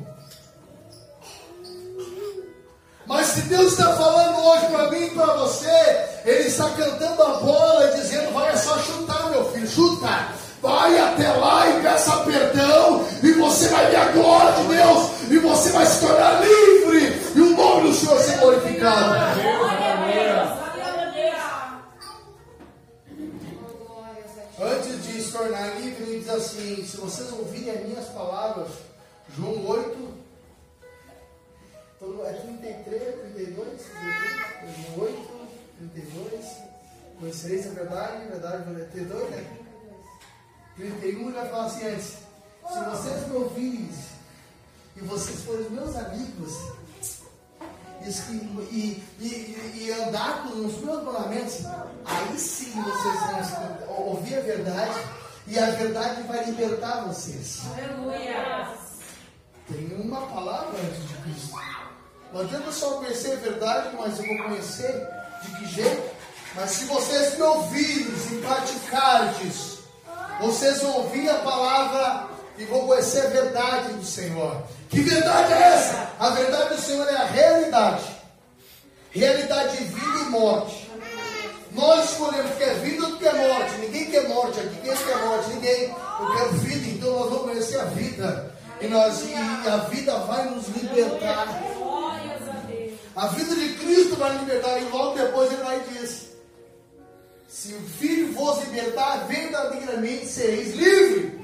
Mas 3.10 3.26
se 3.26 3.40
Deus 3.42 3.72
está 3.72 3.92
falando 3.96 4.38
hoje 4.38 4.66
para 4.66 4.88
mim 4.88 5.06
e 5.06 5.10
para 5.10 5.34
você, 5.34 6.06
Ele 6.24 6.46
está 6.46 6.70
cantando 6.70 7.20
a 7.20 7.40
bola 7.40 7.90
e 7.90 8.00
dizendo: 8.00 8.32
vai 8.32 8.52
é 8.52 8.56
só 8.56 8.78
chutar, 8.78 9.30
meu 9.30 9.50
filho, 9.50 9.68
chuta. 9.68 10.28
Vai 10.62 10.96
até 10.96 11.28
lá 11.32 11.68
e 11.70 11.82
peça 11.82 12.18
perdão, 12.18 13.04
e 13.20 13.32
você 13.32 13.68
vai 13.70 13.90
ver 13.90 13.96
a 13.96 14.04
glória 14.12 14.52
de 14.52 14.68
Deus, 14.68 15.10
e 15.28 15.38
você 15.38 15.70
vai 15.70 15.86
se 15.86 16.06
tornar 16.06 16.40
livre, 16.40 17.32
e 17.34 17.40
o 17.40 17.56
nome 17.56 17.88
do 17.88 17.94
Senhor 17.94 18.20
ser 18.20 18.38
glorificado. 18.38 19.14
Antes 24.62 25.02
de 25.02 25.20
se 25.20 25.32
tornar 25.32 25.80
livre, 25.80 26.04
ele 26.04 26.20
diz 26.20 26.28
assim: 26.28 26.86
se 26.86 26.96
vocês 26.96 27.32
ouvirem 27.32 27.74
as 27.74 27.86
minhas 27.86 28.06
palavras, 28.10 28.68
João 29.36 29.66
8, 29.66 30.29
é 32.24 32.32
33, 32.32 33.34
32, 33.34 33.80
8, 34.96 35.48
32. 35.78 36.46
Conhecereis 37.18 37.66
a 37.66 37.70
verdade, 37.70 38.16
a 38.16 38.30
verdade 38.30 38.72
vai 38.72 38.84
32, 38.84 39.30
né? 39.30 39.56
31 40.76 41.20
ele 41.20 41.32
vai 41.32 41.48
falar 41.48 41.66
assim 41.66 41.86
antes. 41.86 42.16
Se 42.68 42.80
vocês 42.90 43.28
me 43.28 43.36
ouvirem 43.36 43.90
e 44.96 45.00
vocês 45.00 45.42
forem 45.42 45.70
meus 45.70 45.96
amigos 45.96 46.52
e, 48.70 49.02
e, 49.20 49.74
e, 49.74 49.92
andar 49.92 50.42
com 50.42 50.66
os 50.66 50.78
meus 50.78 51.04
mandamentos, 51.04 51.66
aí 52.04 52.38
sim 52.38 52.72
vocês 52.82 53.50
vão 53.86 54.06
ouvir 54.06 54.36
a 54.36 54.40
verdade 54.40 55.00
e 55.46 55.58
a 55.58 55.70
verdade 55.70 56.22
vai 56.22 56.44
libertar 56.44 57.04
vocês. 57.04 57.60
Aleluia. 57.72 58.78
Tem 59.68 60.00
uma 60.00 60.26
palavra 60.26 60.80
antes 60.80 61.08
de 61.08 61.14
Cristo. 61.16 61.79
Não 62.32 62.42
adianta 62.42 62.70
só 62.70 62.90
conhecer 62.92 63.32
a 63.32 63.36
verdade, 63.36 63.96
mas 63.98 64.18
eu 64.18 64.26
vou 64.26 64.48
conhecer 64.48 65.08
de 65.42 65.56
que 65.56 65.66
jeito? 65.66 66.10
Mas 66.54 66.70
se 66.70 66.84
vocês 66.84 67.36
me 67.36 67.42
ouvirem 67.42 68.06
e 68.32 68.42
praticardes, 68.44 69.78
vocês 70.40 70.80
vão 70.80 70.92
ouvir 70.98 71.28
a 71.28 71.34
palavra 71.34 72.28
e 72.56 72.64
vão 72.64 72.86
conhecer 72.86 73.26
a 73.26 73.30
verdade 73.30 73.92
do 73.94 74.04
Senhor. 74.04 74.62
Que 74.88 75.00
verdade 75.00 75.52
é 75.52 75.56
essa? 75.56 76.10
A 76.18 76.30
verdade 76.30 76.74
do 76.74 76.80
Senhor 76.80 77.08
é 77.08 77.16
a 77.16 77.24
realidade. 77.24 78.04
Realidade 79.10 79.76
de 79.76 79.84
vida 79.84 80.18
e 80.20 80.30
morte. 80.30 80.90
Nós 81.72 82.10
escolhemos 82.10 82.54
que 82.56 82.62
é 82.64 82.74
vida 82.74 83.06
ou 83.06 83.16
que 83.16 83.26
é 83.26 83.32
morte. 83.32 83.74
Ninguém 83.78 84.10
quer 84.10 84.28
morte 84.28 84.60
aqui. 84.60 84.76
Quem 84.82 84.96
quer 84.96 85.16
morte? 85.24 85.50
Ninguém. 85.50 85.94
Eu 86.20 86.36
quero 86.36 86.52
vida, 86.54 86.88
então 86.88 87.12
nós 87.12 87.30
vamos 87.30 87.42
conhecer 87.42 87.80
a 87.80 87.84
vida. 87.84 88.54
E, 88.80 88.88
nós, 88.88 89.22
e 89.24 89.34
a 89.68 89.76
vida 89.88 90.18
vai 90.20 90.44
nos 90.50 90.68
libertar. 90.68 91.46
A 93.16 93.26
vida 93.28 93.54
de 93.54 93.74
Cristo 93.74 94.16
vai 94.16 94.36
libertar. 94.38 94.78
E 94.80 94.84
logo 94.90 95.18
depois 95.18 95.52
ele 95.52 95.62
vai 95.62 95.80
dizer: 95.80 96.08
Se 97.48 97.74
o 97.74 97.80
Filho 97.80 98.32
vos 98.32 98.62
libertar, 98.64 99.26
verdadeiramente 99.26 100.26
sereis 100.26 100.74
livres. 100.74 101.39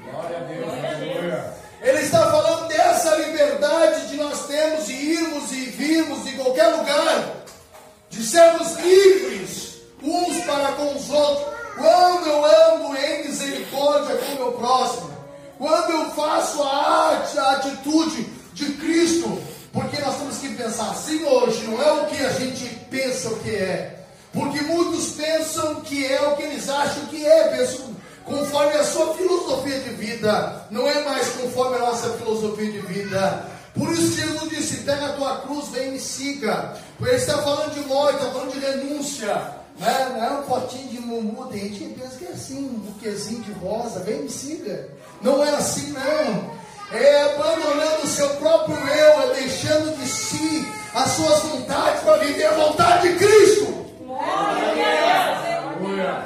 Buquezinho 43.06 43.42
de 43.42 43.52
rosa, 43.52 44.00
vem 44.00 44.22
me 44.22 44.28
siga. 44.28 44.88
Não 45.22 45.44
é 45.44 45.50
assim, 45.50 45.92
não 45.92 46.56
é 46.92 47.22
abandonando 47.34 48.04
o 48.04 48.06
seu 48.06 48.28
próprio 48.36 48.76
eu, 48.76 49.22
é 49.22 49.34
deixando 49.34 49.96
de 49.98 50.06
si 50.08 50.66
as 50.94 51.10
suas 51.12 51.42
vontades 51.42 52.02
para 52.02 52.18
viver 52.18 52.46
a 52.46 52.54
vontade 52.54 53.08
de 53.08 53.18
Cristo. 53.18 53.86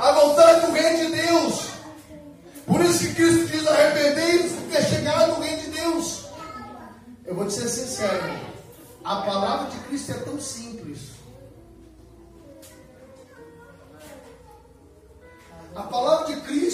A 0.01 0.13
vontade 0.13 0.67
do 0.67 0.73
reino 0.73 0.99
de 0.99 1.23
Deus. 1.23 1.71
Por 2.67 2.81
isso 2.83 2.99
que 3.01 3.15
Cristo 3.15 3.47
diz: 3.47 3.67
arrependei-vos, 3.67 4.53
porque 4.53 4.77
é 4.77 4.83
chegado 4.83 5.33
o 5.33 5.41
reino 5.41 5.63
de 5.63 5.71
Deus. 5.71 6.25
Eu 7.25 7.35
vou 7.35 7.47
te 7.47 7.55
ser 7.55 7.69
sincero, 7.69 8.39
a 9.05 9.17
palavra 9.23 9.71
de 9.71 9.79
Cristo 9.89 10.13
é 10.13 10.15
tão 10.15 10.41
simples. 10.41 11.11
A 15.75 15.83
palavra 15.85 16.10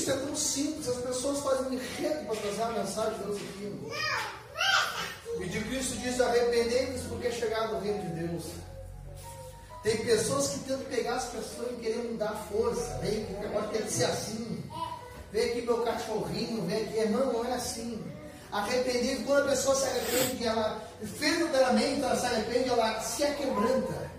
Cristo 0.06 0.10
é 0.10 0.16
tão 0.16 0.36
simples, 0.36 0.88
as 0.88 0.96
pessoas 0.98 1.40
fazem 1.40 1.74
enredo 1.74 2.26
para 2.26 2.36
trazer 2.36 2.62
a 2.62 2.70
mensagem 2.70 3.18
de 3.18 3.24
Deus 3.24 3.36
aqui. 3.36 3.78
E 5.40 5.48
de 5.48 5.60
Cristo 5.64 5.96
diz: 5.96 6.20
arrependei-vos 6.20 7.02
porque 7.08 7.26
é 7.26 7.32
chegado 7.32 7.74
o 7.74 7.80
reino 7.80 8.02
de 8.02 8.26
Deus. 8.26 8.44
Tem 9.82 9.96
pessoas 9.98 10.48
que 10.48 10.58
tentam 10.60 10.84
pegar 10.84 11.16
as 11.16 11.24
pessoas 11.24 11.72
e 11.72 11.80
querer 11.80 12.04
mudar 12.10 12.30
a 12.30 12.36
força, 12.36 12.98
né? 12.98 13.26
que 13.28 13.46
agora 13.46 13.68
tem 13.68 13.82
que 13.82 13.92
ser 13.92 14.04
assim. 14.04 14.62
vem 15.32 15.50
aqui 15.50 15.62
meu 15.62 15.82
cachorrinho, 15.82 16.66
vem 16.66 16.82
aqui. 16.82 17.08
Não, 17.10 17.32
não 17.32 17.44
é 17.44 17.54
assim. 17.54 18.02
Arrepender, 18.52 19.24
quando 19.26 19.46
a 19.46 19.50
pessoa 19.50 19.74
se 19.74 19.86
arrepende, 19.86 20.46
ela 20.46 20.82
verdadeiramente 21.00 22.02
ela 22.02 22.16
se 22.16 22.26
arrepende, 22.26 22.68
ela 22.68 23.00
se 23.00 23.24
aquebranta. 23.24 24.10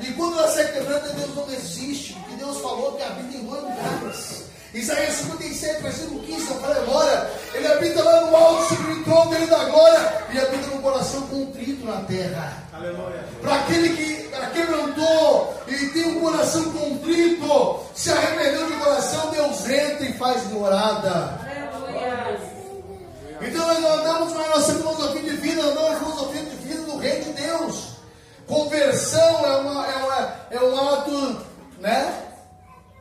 E 0.00 0.12
quando 0.12 0.38
ela 0.38 0.50
se 0.50 0.64
quebranta, 0.64 1.08
Deus 1.14 1.34
não 1.34 1.50
existe, 1.50 2.12
porque 2.12 2.36
Deus 2.36 2.58
falou 2.58 2.92
que 2.92 3.02
habita 3.02 3.36
em 3.36 3.44
duas 3.44 3.62
lugares. 3.62 4.53
Isaías 4.74 5.14
57, 5.14 5.82
versículo 5.82 6.20
15, 6.20 6.50
eu 6.50 6.60
falei 6.60 6.82
agora, 6.82 7.30
ele 7.54 7.66
habita 7.66 8.02
lá 8.02 8.20
no 8.22 8.36
alto, 8.36 8.74
sobre 8.74 8.92
o 8.92 9.04
trono 9.04 9.30
dele 9.30 9.46
da 9.46 9.64
glória, 9.66 10.26
e 10.32 10.38
habita 10.38 10.66
no 10.66 10.82
coração 10.82 11.22
contrito 11.28 11.86
na 11.86 12.00
terra. 12.02 12.64
Para 13.40 13.54
aquele 13.54 13.90
que 13.90 14.14
quebrantou 14.52 15.54
e 15.68 15.86
tem 15.88 16.04
um 16.06 16.20
coração 16.20 16.72
contrito, 16.72 17.80
se 17.94 18.10
arrependeu 18.10 18.66
de 18.66 18.72
coração, 18.74 19.30
Deus 19.30 19.68
entra 19.68 20.06
e 20.06 20.12
faz 20.14 20.44
morada. 20.50 21.38
Aleluia. 21.44 22.40
Então 23.40 23.66
nós 23.66 23.80
não 23.80 23.92
andamos 23.92 24.32
na 24.32 24.48
nossa 24.48 24.74
filosofia 24.74 25.22
de 25.22 25.36
vida, 25.36 25.62
andamos 25.62 25.90
na 25.90 25.98
filosofia 25.98 26.42
de 26.42 26.56
vida 26.56 26.82
do 26.82 26.96
reino 26.96 27.24
de 27.24 27.32
Deus. 27.42 27.94
Conversão 28.46 29.44
é, 29.44 29.56
uma, 29.56 29.86
é, 29.86 29.96
uma, 29.96 30.36
é 30.50 30.60
um 30.60 30.94
ato 30.94 31.46
né, 31.80 32.22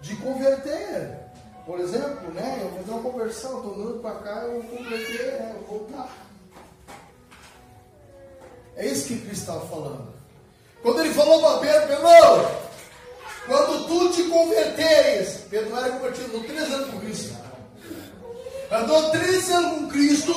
de 0.02 0.16
converter. 0.18 1.23
Por 1.66 1.80
exemplo, 1.80 2.34
né, 2.34 2.60
eu 2.62 2.70
vou 2.70 2.80
fazer 2.80 2.92
uma 2.92 3.12
conversão, 3.12 3.58
estou 3.58 3.76
andando 3.76 4.02
para 4.02 4.16
cá, 4.16 4.42
eu 4.44 4.62
vou 4.62 4.78
converter, 4.78 5.40
né, 5.40 5.56
eu 5.56 5.68
vou 5.68 5.80
voltar. 5.80 6.10
É 8.76 8.86
isso 8.88 9.08
que 9.08 9.20
Cristo 9.20 9.42
estava 9.42 9.66
falando. 9.68 10.14
Quando 10.82 11.00
ele 11.00 11.14
falou 11.14 11.40
para 11.40 11.60
Pedro, 11.60 11.88
Pedro, 11.88 12.64
quando 13.48 13.88
tu 13.88 14.10
te 14.12 14.24
converteres, 14.24 15.42
Pedro 15.50 15.78
era 15.78 15.90
convertido, 15.92 16.34
não 16.34 16.44
três 16.44 16.74
anos 16.74 16.90
com 16.90 17.00
Cristo. 17.00 17.38
Andou 18.72 19.12
três 19.12 19.50
anos 19.52 19.80
com 19.80 19.88
Cristo, 19.90 20.34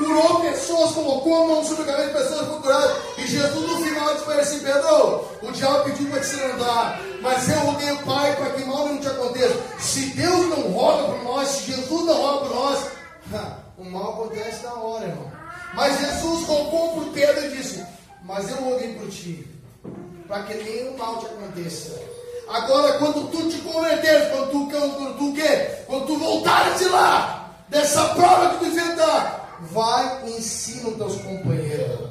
curou 0.00 0.40
pessoas, 0.40 0.92
colocou 0.92 1.42
a 1.42 1.46
mão 1.46 1.64
sobre 1.64 1.82
a 1.82 1.86
cabeça 1.86 2.08
de 2.08 2.14
pessoas 2.14 2.46
foram 2.46 2.62
curadas. 2.62 2.96
E 3.18 3.26
Jesus 3.26 3.70
no 3.70 3.76
final 3.78 4.12
disse 4.14 4.24
para 4.24 4.40
assim, 4.40 4.58
Pedro, 4.60 5.24
o 5.42 5.52
diabo 5.52 5.84
pediu 5.84 6.10
para 6.10 6.20
te 6.20 6.26
se 6.26 6.42
andar, 6.42 7.00
mas 7.20 7.48
eu 7.48 7.60
roguei 7.60 7.92
o 7.92 7.98
Pai 7.98 8.36
para 8.36 8.50
que 8.50 8.64
mal 8.64 8.88
não 8.88 8.98
te 8.98 9.06
aconteça. 9.06 9.54
Se 9.78 10.06
Deus 10.06 10.48
não 10.48 10.72
roga 10.72 11.04
por 11.04 11.22
nós, 11.22 11.48
se 11.48 11.72
Jesus 11.72 12.04
não 12.06 12.14
roga 12.14 12.46
por 12.46 12.54
nós, 12.54 12.78
o 13.78 13.84
mal 13.84 14.12
acontece 14.14 14.64
na 14.64 14.74
hora, 14.74 15.06
irmão. 15.06 15.30
Mas 15.74 16.00
Jesus 16.00 16.46
rogou 16.46 16.94
por 16.94 17.12
Pedro 17.12 17.44
e 17.46 17.56
disse, 17.56 17.84
mas 18.24 18.50
eu 18.50 18.56
roguei 18.56 18.94
por 18.94 19.08
ti, 19.08 19.46
para 20.26 20.42
que 20.44 20.54
nenhum 20.54 20.96
mal 20.96 21.18
te 21.18 21.26
aconteça. 21.26 22.00
Agora, 22.48 22.98
quando 22.98 23.30
tu 23.30 23.48
te 23.48 23.58
converteres, 23.58 24.28
quando 24.30 24.50
tu, 24.50 24.70
quando 24.70 25.18
tu, 25.18 25.32
quê? 25.34 25.70
Quando 25.86 26.06
tu 26.06 26.18
voltares 26.18 26.78
de 26.80 26.86
lá, 26.86 27.54
dessa 27.68 28.04
prova 28.08 28.50
que 28.50 28.58
tu 28.58 28.66
enfrentar, 28.66 29.39
vai 29.62 30.22
e 30.26 30.38
ensina 30.38 30.88
os 30.88 30.96
teus 30.96 31.16
companheiros. 31.16 32.10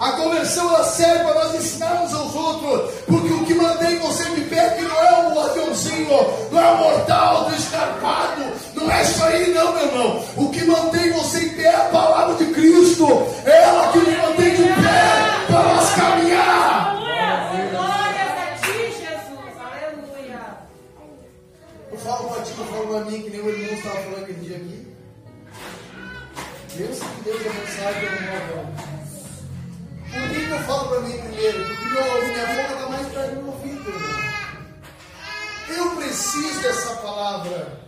A 0.00 0.12
conversão 0.12 0.68
ela 0.74 0.84
serve 0.84 1.24
para 1.24 1.34
nós 1.34 1.54
ensinarmos 1.54 2.12
aos 2.12 2.34
outros, 2.34 2.94
porque 3.06 3.32
o 3.32 3.44
que 3.44 3.54
mantém 3.54 3.98
você 4.00 4.24
de 4.30 4.40
pé 4.42 4.70
que 4.70 4.82
não 4.82 5.00
é 5.00 5.28
o 5.28 5.40
aviãozinho, 5.40 6.08
não 6.50 6.60
é 6.60 6.70
o 6.72 6.78
mortal 6.78 7.44
do 7.44 7.54
escarpado, 7.54 8.42
não 8.74 8.90
é 8.90 9.02
isso 9.02 9.24
aí 9.24 9.54
não, 9.54 9.72
meu 9.72 9.86
irmão. 9.86 10.24
O 10.36 10.50
que 10.50 10.64
mantém 10.64 11.12
você 11.12 11.44
em 11.44 11.50
pé 11.50 11.62
é 11.62 11.76
a 11.76 11.84
palavra 11.84 12.34
de 12.34 12.52
Cristo, 12.52 13.06
é 13.44 13.62
ela 13.62 13.92
que 13.92 13.98
nos 13.98 14.18
mantém 14.18 14.50
de 14.56 14.62
pé 14.62 15.46
para 15.46 15.62
nós 15.62 15.90
caminhar. 15.94 16.96
Glórias 17.70 18.32
a 18.36 18.56
ti, 18.60 18.78
Jesus. 18.90 19.54
Aleluia. 19.60 20.58
Eu 21.92 21.98
falo 21.98 22.28
para 22.30 22.42
ti, 22.42 22.52
eu 22.58 22.64
falo 22.64 22.86
para 22.88 23.04
mim, 23.04 23.22
que 23.22 23.30
nem 23.30 23.40
o 23.40 23.48
irmão 23.48 23.74
estava 23.74 23.96
falando 23.96 24.22
aquele 24.22 24.40
dia 24.40 24.56
aqui. 24.56 24.83
Deus 26.76 26.98
que 26.98 27.22
Deus 27.22 27.40
é 27.40 27.50
mensagem 27.50 28.08
do 28.08 28.22
meu 28.22 28.34
avô. 28.34 28.66
Por 30.10 30.28
que, 30.28 30.44
que 30.44 30.50
eu 30.50 30.58
falo 30.60 30.88
para 30.88 31.00
mim 31.00 31.18
primeiro? 31.18 31.64
Porque 31.66 31.84
meu, 31.84 32.26
minha 32.26 32.46
boca 32.46 32.74
está 32.74 32.88
mais 32.88 33.08
perto 33.08 33.30
do 33.30 33.42
meu 33.42 33.52
ouvido. 33.52 33.92
Eu 35.68 35.90
preciso 35.90 36.62
dessa 36.62 36.94
palavra. 36.96 37.84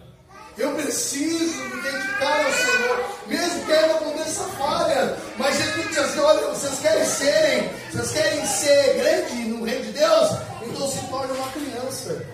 Eu 0.57 0.72
preciso 0.75 1.64
me 1.64 1.83
dedicar 1.83 2.44
ao 2.46 2.53
Senhor, 2.53 3.05
mesmo 3.27 3.64
que 3.66 3.72
ainda 3.72 3.94
aconteça 3.94 4.44
falha. 4.57 5.16
Mas 5.37 5.57
Jesus 5.57 5.88
diz 5.88 5.99
assim: 5.99 6.20
olha, 6.20 6.46
vocês 6.46 6.79
querem 6.79 7.05
serem, 7.05 7.70
vocês 7.92 8.11
querem 8.12 8.46
ser 8.46 8.94
grande 8.94 9.35
no 9.49 9.64
reino 9.64 9.85
de 9.85 9.92
Deus? 9.92 10.31
Então 10.62 10.88
se 10.88 11.07
torne 11.09 11.33
uma 11.33 11.49
criança. 11.49 12.25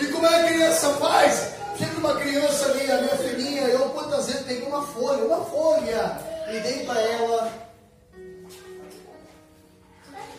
E 0.00 0.06
como 0.08 0.26
é 0.26 0.28
que 0.28 0.34
a 0.34 0.48
criança 0.48 0.90
faz? 0.94 1.58
Chega 1.78 1.96
uma 1.98 2.16
criança 2.16 2.64
ali, 2.66 2.90
a 2.90 3.02
minha 3.02 3.16
filhinha, 3.16 3.47
eu 3.68 3.88
quantas 3.90 4.26
vezes? 4.26 4.42
Peguei 4.42 4.66
uma 4.66 4.82
folha, 4.82 5.24
uma 5.24 5.44
folha, 5.44 6.18
e 6.50 6.60
dei 6.60 6.84
para 6.84 7.00
ela. 7.00 7.52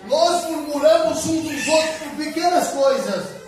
Nós 0.07 0.45
murmuramos 0.45 1.25
uns 1.25 1.43
dos 1.43 1.67
outros 1.67 1.95
por 1.97 2.25
pequenas 2.25 2.67
coisas. 2.69 3.39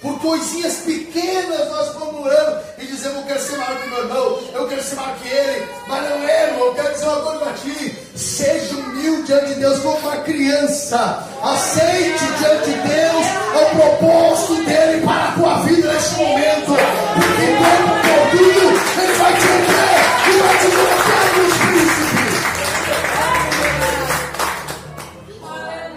Por 0.00 0.16
coisinhas 0.20 0.76
pequenas 0.76 1.68
nós 1.70 1.94
murmuramos 1.96 2.62
e 2.78 2.86
dizemos, 2.86 3.18
eu 3.18 3.24
quero 3.24 3.40
ser 3.40 3.56
maior 3.56 3.80
que 3.80 3.88
meu 3.88 3.98
irmão, 3.98 4.40
eu 4.54 4.68
quero 4.68 4.82
ser 4.82 4.94
maior 4.94 5.16
que 5.16 5.28
ele, 5.28 5.68
mas 5.88 6.08
não 6.08 6.28
é, 6.28 6.44
irmão, 6.44 6.66
eu 6.66 6.74
quero 6.74 6.92
dizer 6.92 7.04
uma 7.06 7.20
coisa 7.22 7.38
para 7.40 7.52
ti, 7.54 7.98
seja 8.14 8.76
humilde 8.76 9.22
diante 9.24 9.46
de 9.46 9.54
Deus 9.54 9.80
como 9.80 9.98
uma 9.98 10.16
criança, 10.18 11.26
aceite 11.42 12.24
diante 12.38 12.70
de 12.70 12.88
Deus 12.88 13.26
o 13.60 13.76
propósito 13.76 14.64
dele 14.66 15.04
para 15.04 15.28
a 15.28 15.32
tua 15.32 15.58
vida 15.62 15.92
neste 15.92 16.14
momento, 16.14 16.72
porque 17.14 17.46
tempo 17.46 18.17
todinho 18.30 18.68
ele 19.02 19.12
vai 19.14 19.34
te 19.34 19.46
ver 19.46 19.98
e 20.28 20.38
vai 20.38 20.58
te 20.58 20.66
colocar 20.76 21.24
nos 21.36 21.54
príncipes. 21.58 22.34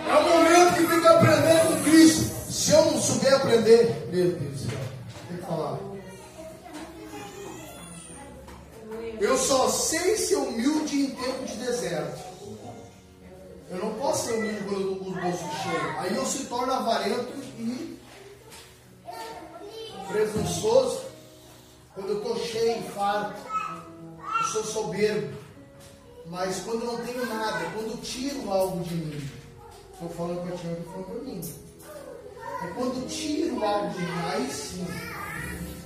É 0.08 0.16
o 0.16 0.30
momento 0.30 0.74
que 0.76 0.84
fica 0.96 1.10
aprendendo 1.12 1.68
com 1.68 1.84
Cristo. 1.84 2.52
Se 2.52 2.72
eu 2.72 2.86
não 2.86 3.02
souber 3.02 3.34
aprender, 3.34 4.08
meu 4.12 4.32
Deus 4.32 4.52
do 4.52 4.70
céu, 4.70 4.80
tem 5.28 5.38
que 5.38 5.46
falar. 5.46 5.78
Eu 9.20 9.38
só 9.38 9.70
sei 9.70 10.18
ser 10.18 10.36
humilde 10.36 11.02
em 11.02 11.10
tempo 11.12 11.46
de 11.46 11.56
deserto. 11.58 12.32
Eu 13.70 13.78
não 13.78 13.94
posso 13.94 14.26
ser 14.26 14.34
humilde 14.34 14.64
quando 14.66 14.82
eu 14.82 14.94
estou 14.94 15.06
com 15.06 15.12
os 15.12 15.22
bolsos 15.22 15.62
cheios. 15.64 15.96
Aí 16.00 16.16
eu 16.16 16.26
se 16.26 16.46
torno 16.46 16.74
avarento 16.74 17.32
e 17.58 18.01
Eu 23.24 24.48
sou 24.48 24.64
soberbo. 24.64 25.42
Mas 26.28 26.62
quando 26.62 26.86
eu 26.86 26.94
não 26.94 27.06
tenho 27.06 27.26
nada, 27.26 27.66
quando 27.74 28.02
tiro 28.02 28.50
algo 28.52 28.84
de 28.86 28.96
mim, 28.96 29.30
estou 29.94 30.10
falando 30.10 30.48
para 30.48 30.56
ti, 30.56 30.66
eu 30.66 30.74
estou 30.74 30.94
falando 30.94 31.06
para 31.12 31.24
mim. 31.24 31.42
É 32.64 32.68
quando 32.68 33.08
tiro 33.08 33.64
algo 33.64 33.90
de 33.90 34.00
mim, 34.00 34.22
aí 34.32 34.50
sim. 34.50 34.88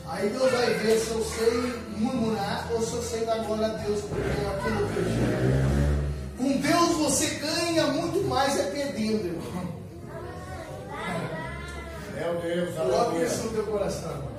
Aí 0.07 0.29
Deus 0.29 0.51
vai 0.51 0.73
ver 0.75 0.99
se 0.99 1.11
eu 1.11 1.23
sei 1.23 1.73
murmurar 1.97 2.67
ou 2.71 2.81
se 2.81 2.93
eu 2.93 3.01
sei 3.01 3.25
dar 3.25 3.39
glória 3.39 3.65
a 3.65 3.69
Deus 3.69 4.01
por 4.01 4.19
aquilo 4.19 4.87
que 4.87 4.97
eu 4.97 5.05
tiro. 5.05 5.95
Com 6.37 6.61
Deus 6.61 6.97
você 6.97 7.25
ganha 7.35 7.87
muito 7.87 8.23
mais 8.27 8.59
é 8.59 8.63
perdendo, 8.69 9.25
irmão. 9.25 9.75
Meu 12.13 12.41
Deus, 12.41 12.75
Coloque 12.75 13.23
isso 13.23 13.43
no 13.45 13.49
teu 13.49 13.63
coração. 13.63 14.34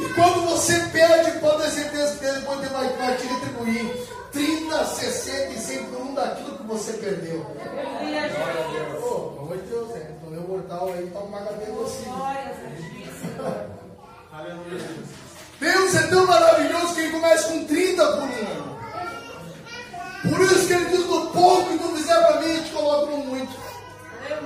E 0.00 0.08
quando 0.14 0.46
você 0.48 0.78
perde, 0.92 1.38
pode 1.40 1.62
ter 1.62 1.70
certeza 1.70 2.14
que 2.14 2.20
Deus 2.24 2.44
pode 2.44 2.66
vai, 2.68 2.88
vai 2.96 3.16
te 3.16 3.26
retribuir 3.26 4.06
30, 4.32 4.84
60 4.84 5.52
e 5.52 5.58
100 5.58 5.84
por 5.86 6.00
um 6.00 6.14
daquilo 6.14 6.56
que 6.58 6.62
você 6.64 6.92
perdeu. 6.94 7.44
Aleluia, 7.60 8.28
Jesus. 8.28 9.00
Pô, 9.00 9.18
pelo 9.18 9.40
amor 9.40 9.56
de 9.58 9.64
Deus, 9.64 9.88
né? 9.88 10.14
Então, 10.16 10.30
meu 10.30 10.42
mortal 10.42 10.92
aí 10.92 11.10
toma 11.12 11.26
uma 11.26 11.40
cadeia 11.40 11.72
você. 11.72 12.08
A. 12.08 12.46
Aleluia. 14.38 14.80
Deus 15.60 15.94
é 15.96 16.06
tão 16.06 16.24
maravilhoso 16.26 16.94
que 16.94 17.00
ele 17.00 17.10
começa 17.10 17.48
com 17.48 17.64
30 17.64 18.06
por 18.06 18.22
um. 18.22 18.78
Por 20.30 20.40
isso 20.42 20.66
que 20.66 20.72
ele 20.72 20.84
diz: 20.90 21.04
do 21.06 21.26
pouco 21.32 21.70
que 21.70 21.78
tu 21.78 21.88
fizer 21.96 22.24
para 22.24 22.40
mim, 22.40 22.54
eu 22.54 22.64
te 22.64 22.70
coloco 22.70 23.10
no 23.10 23.18
muito. 23.18 23.52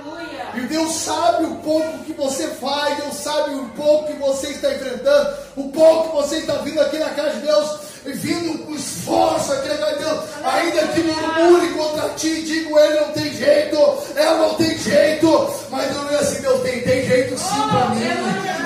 Aleluia. 0.03 0.51
E 0.55 0.61
Deus 0.67 0.93
sabe 0.95 1.45
o 1.45 1.55
pouco 1.55 1.99
que 1.99 2.13
você 2.13 2.47
faz, 2.47 2.97
Deus 2.97 3.15
sabe 3.15 3.55
o 3.55 3.65
pouco 3.69 4.07
que 4.07 4.19
você 4.19 4.47
está 4.47 4.73
enfrentando, 4.73 5.35
o 5.55 5.69
pouco 5.69 6.09
que 6.09 6.15
você 6.15 6.37
está 6.37 6.55
vindo 6.55 6.79
aqui 6.81 6.99
na 6.99 7.09
casa 7.11 7.31
de 7.31 7.47
Deus, 7.47 7.79
e 8.05 8.11
vindo 8.11 8.65
com 8.65 8.75
esforço 8.75 9.53
aqui 9.53 9.69
na 9.69 9.77
casa 9.77 9.93
de 9.93 10.03
Deus, 10.03 10.19
ainda 10.43 10.87
que 10.87 11.01
murmure 11.03 11.69
contra 11.69 12.09
ti, 12.09 12.41
digo, 12.41 12.77
ele 12.77 12.99
não 12.99 13.11
tem 13.13 13.33
jeito, 13.33 13.77
ela 14.15 14.37
não 14.47 14.55
tem 14.55 14.77
jeito, 14.77 15.53
mas 15.69 15.95
eu 15.95 16.01
digo 16.03 16.15
assim, 16.15 16.41
Deus 16.41 16.61
tem, 16.61 16.81
tem 16.81 17.05
jeito 17.05 17.37
sim 17.37 17.69
para 17.69 17.89
mim, 17.89 18.03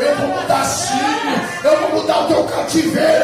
eu 0.02 0.16
vou 0.16 0.28
mudar 0.28 0.66
sim, 0.66 1.64
eu 1.64 1.80
vou 1.82 2.02
mudar 2.02 2.26
o 2.26 2.28
teu 2.28 2.44
cativeiro, 2.46 3.17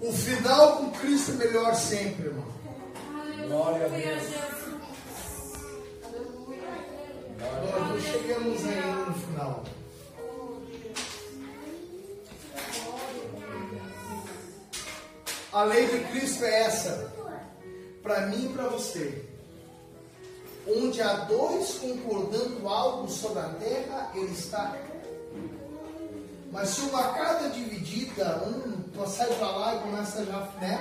O 0.00 0.12
final 0.12 0.76
com 0.76 0.90
Cristo 0.90 1.32
é 1.32 1.34
melhor 1.34 1.74
sempre, 1.74 2.26
irmão. 2.26 2.44
Glória 3.48 3.86
a 3.86 3.88
Deus. 3.88 4.22
Agora 7.40 7.84
não 7.88 8.00
chegamos 8.00 8.64
ainda 8.66 9.04
no 9.06 9.14
final. 9.14 9.64
A 15.52 15.64
lei 15.64 15.86
de 15.86 16.04
Cristo 16.10 16.44
é 16.44 16.64
essa, 16.64 17.12
para 18.02 18.26
mim 18.26 18.50
e 18.50 18.52
para 18.52 18.68
você. 18.68 19.24
Onde 20.68 21.00
há 21.00 21.14
dois 21.24 21.78
concordando 21.78 22.68
algo 22.68 23.08
sobre 23.08 23.38
a 23.38 23.48
terra, 23.50 24.10
ele 24.14 24.32
está. 24.32 24.76
Mas 26.52 26.68
se 26.68 26.80
uma 26.82 27.14
casa 27.14 27.48
dividida, 27.48 28.42
um 28.46 28.75
sai 29.04 29.26
para 29.26 29.50
lá 29.50 29.74
e 29.74 29.78
começa 29.80 30.24
já, 30.24 30.40
né? 30.60 30.80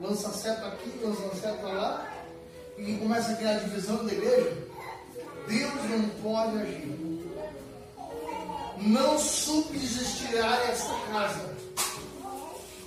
Lança 0.00 0.30
seta 0.30 0.66
aqui, 0.68 1.00
lança 1.02 1.34
seta 1.36 1.66
lá, 1.66 2.08
e 2.78 2.94
começa 2.94 3.32
a 3.32 3.36
criar 3.36 3.58
divisão 3.58 4.06
da 4.06 4.12
igreja. 4.12 4.56
Deus 5.48 5.90
não 5.90 6.08
pode 6.22 6.58
agir. 6.58 6.98
Não 8.78 9.18
subsistirá 9.18 10.64
esta 10.70 10.94
casa. 11.12 11.56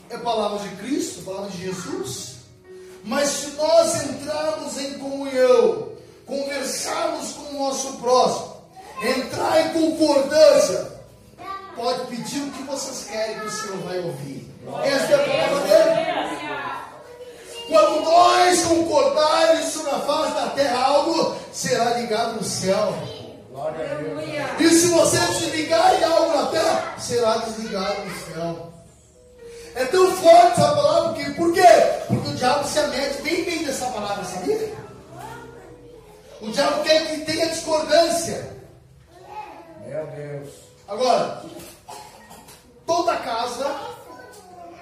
É 0.09 0.17
palavra 0.17 0.59
de 0.67 0.75
Cristo, 0.77 1.23
palavra 1.23 1.49
de 1.51 1.63
Jesus. 1.63 2.35
Mas 3.03 3.29
se 3.29 3.47
nós 3.51 4.03
entrarmos 4.03 4.77
em 4.77 4.97
comunhão, 4.99 5.89
conversarmos 6.25 7.33
com 7.33 7.55
o 7.55 7.59
nosso 7.59 7.93
próximo, 7.97 8.55
entrar 9.01 9.67
em 9.67 9.73
concordância, 9.73 10.90
pode 11.81 12.05
pedir 12.07 12.43
o 12.43 12.51
que 12.51 12.63
vocês 12.63 13.09
querem 13.09 13.39
que 13.39 13.45
o 13.47 13.51
Senhor 13.51 13.77
vai 13.79 13.99
ouvir. 13.99 14.47
Esta 14.83 15.13
é 15.13 15.15
a 15.15 15.47
palavra 15.47 15.67
dele. 15.67 16.21
Quando 17.67 18.01
nós 18.01 18.63
concordarmos 18.63 19.65
sobre 19.65 19.91
a 19.91 19.99
face 19.99 20.33
da 20.33 20.47
terra, 20.49 20.85
algo 20.85 21.35
será 21.51 21.97
ligado 21.97 22.33
no 22.35 22.43
céu. 22.43 22.93
E 24.59 24.69
se 24.69 24.87
você 24.87 25.17
desligar 25.17 25.95
em 25.95 26.03
algo 26.03 26.37
na 26.37 26.45
terra, 26.47 26.95
será 26.99 27.37
desligado 27.37 28.05
no 28.05 28.33
céu. 28.33 28.73
É 29.73 29.85
tão 29.85 30.11
forte 30.17 30.59
essa 30.59 30.75
palavra, 30.75 31.13
porque, 31.13 31.31
por 31.31 31.53
quê? 31.53 31.67
Porque 32.07 32.29
o 32.29 32.35
diabo 32.35 32.67
se 32.67 32.79
amete 32.79 33.21
bem 33.21 33.43
bem 33.43 33.63
dessa 33.63 33.85
palavra, 33.87 34.23
sabia? 34.25 34.73
O 36.41 36.51
diabo 36.51 36.83
quer 36.83 37.07
que 37.07 37.21
tenha 37.21 37.47
discordância. 37.47 38.51
Meu 39.87 40.05
Deus. 40.07 40.49
Agora, 40.87 41.41
toda 42.91 43.15
casa, 43.15 43.73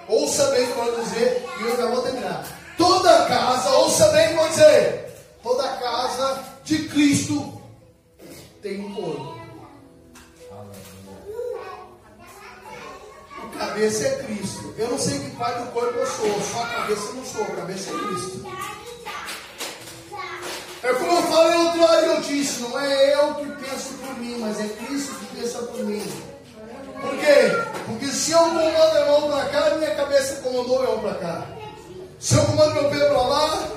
ouça 0.07 0.47
bem 0.47 0.63
o 0.63 0.73
que 0.73 0.79
eu 0.79 0.83
vou 0.83 1.03
dizer, 1.03 1.45
e 1.59 1.61
eu 1.61 1.77
já 1.77 1.85
vou 1.85 2.01
terminar. 2.01 2.43
Toda 2.75 3.25
casa, 3.25 3.69
ouça 3.69 4.07
bem 4.09 4.25
o 4.25 4.29
que 4.29 4.33
eu 4.33 4.39
vou 4.39 4.49
dizer, 4.49 5.15
toda 5.43 5.67
casa 5.77 6.43
de 6.63 6.89
Cristo 6.89 7.61
tem 8.63 8.83
um 8.83 8.95
corpo. 8.95 9.39
O 13.43 13.57
cabeça 13.59 14.07
é 14.07 14.23
Cristo. 14.23 14.73
Eu 14.75 14.89
não 14.89 14.97
sei 14.97 15.19
que 15.19 15.29
parte 15.35 15.61
do 15.61 15.71
corpo 15.71 15.93
eu 15.93 16.07
sou, 16.07 16.41
só 16.41 16.63
a 16.63 16.67
cabeça 16.67 17.07
eu 17.09 17.13
não 17.13 17.25
sou, 17.25 17.43
a 17.43 17.55
cabeça 17.57 17.89
é 17.91 18.07
Cristo. 18.07 18.45
É 20.81 20.93
como 20.93 21.11
eu 21.11 21.23
falei 21.23 21.59
outro 21.59 21.81
lado 21.81 22.05
eu 22.05 22.21
disse, 22.21 22.61
não 22.61 22.79
é 22.79 23.13
eu 23.13 23.35
que 23.35 23.45
penso 23.63 23.93
por 23.95 24.17
mim, 24.17 24.39
mas 24.39 24.59
é 24.59 24.67
Cristo 24.67 25.13
que 25.13 25.35
pensa 25.35 25.59
por 25.59 25.83
mim. 25.83 26.28
Por 27.01 27.17
quê? 27.17 27.69
Porque 27.85 28.07
se 28.07 28.31
eu 28.31 28.39
comando 28.39 28.97
a 28.97 29.05
mão 29.05 29.31
para 29.31 29.49
cá, 29.49 29.75
minha 29.75 29.95
cabeça 29.95 30.41
comandou 30.41 30.83
a 30.83 30.87
mão 30.87 30.99
para 30.99 31.13
cá. 31.15 31.45
Se 32.19 32.35
eu 32.35 32.45
comando 32.45 32.73
meu 32.73 32.89
pé 32.89 32.97
para 32.97 33.21
lá, 33.21 33.67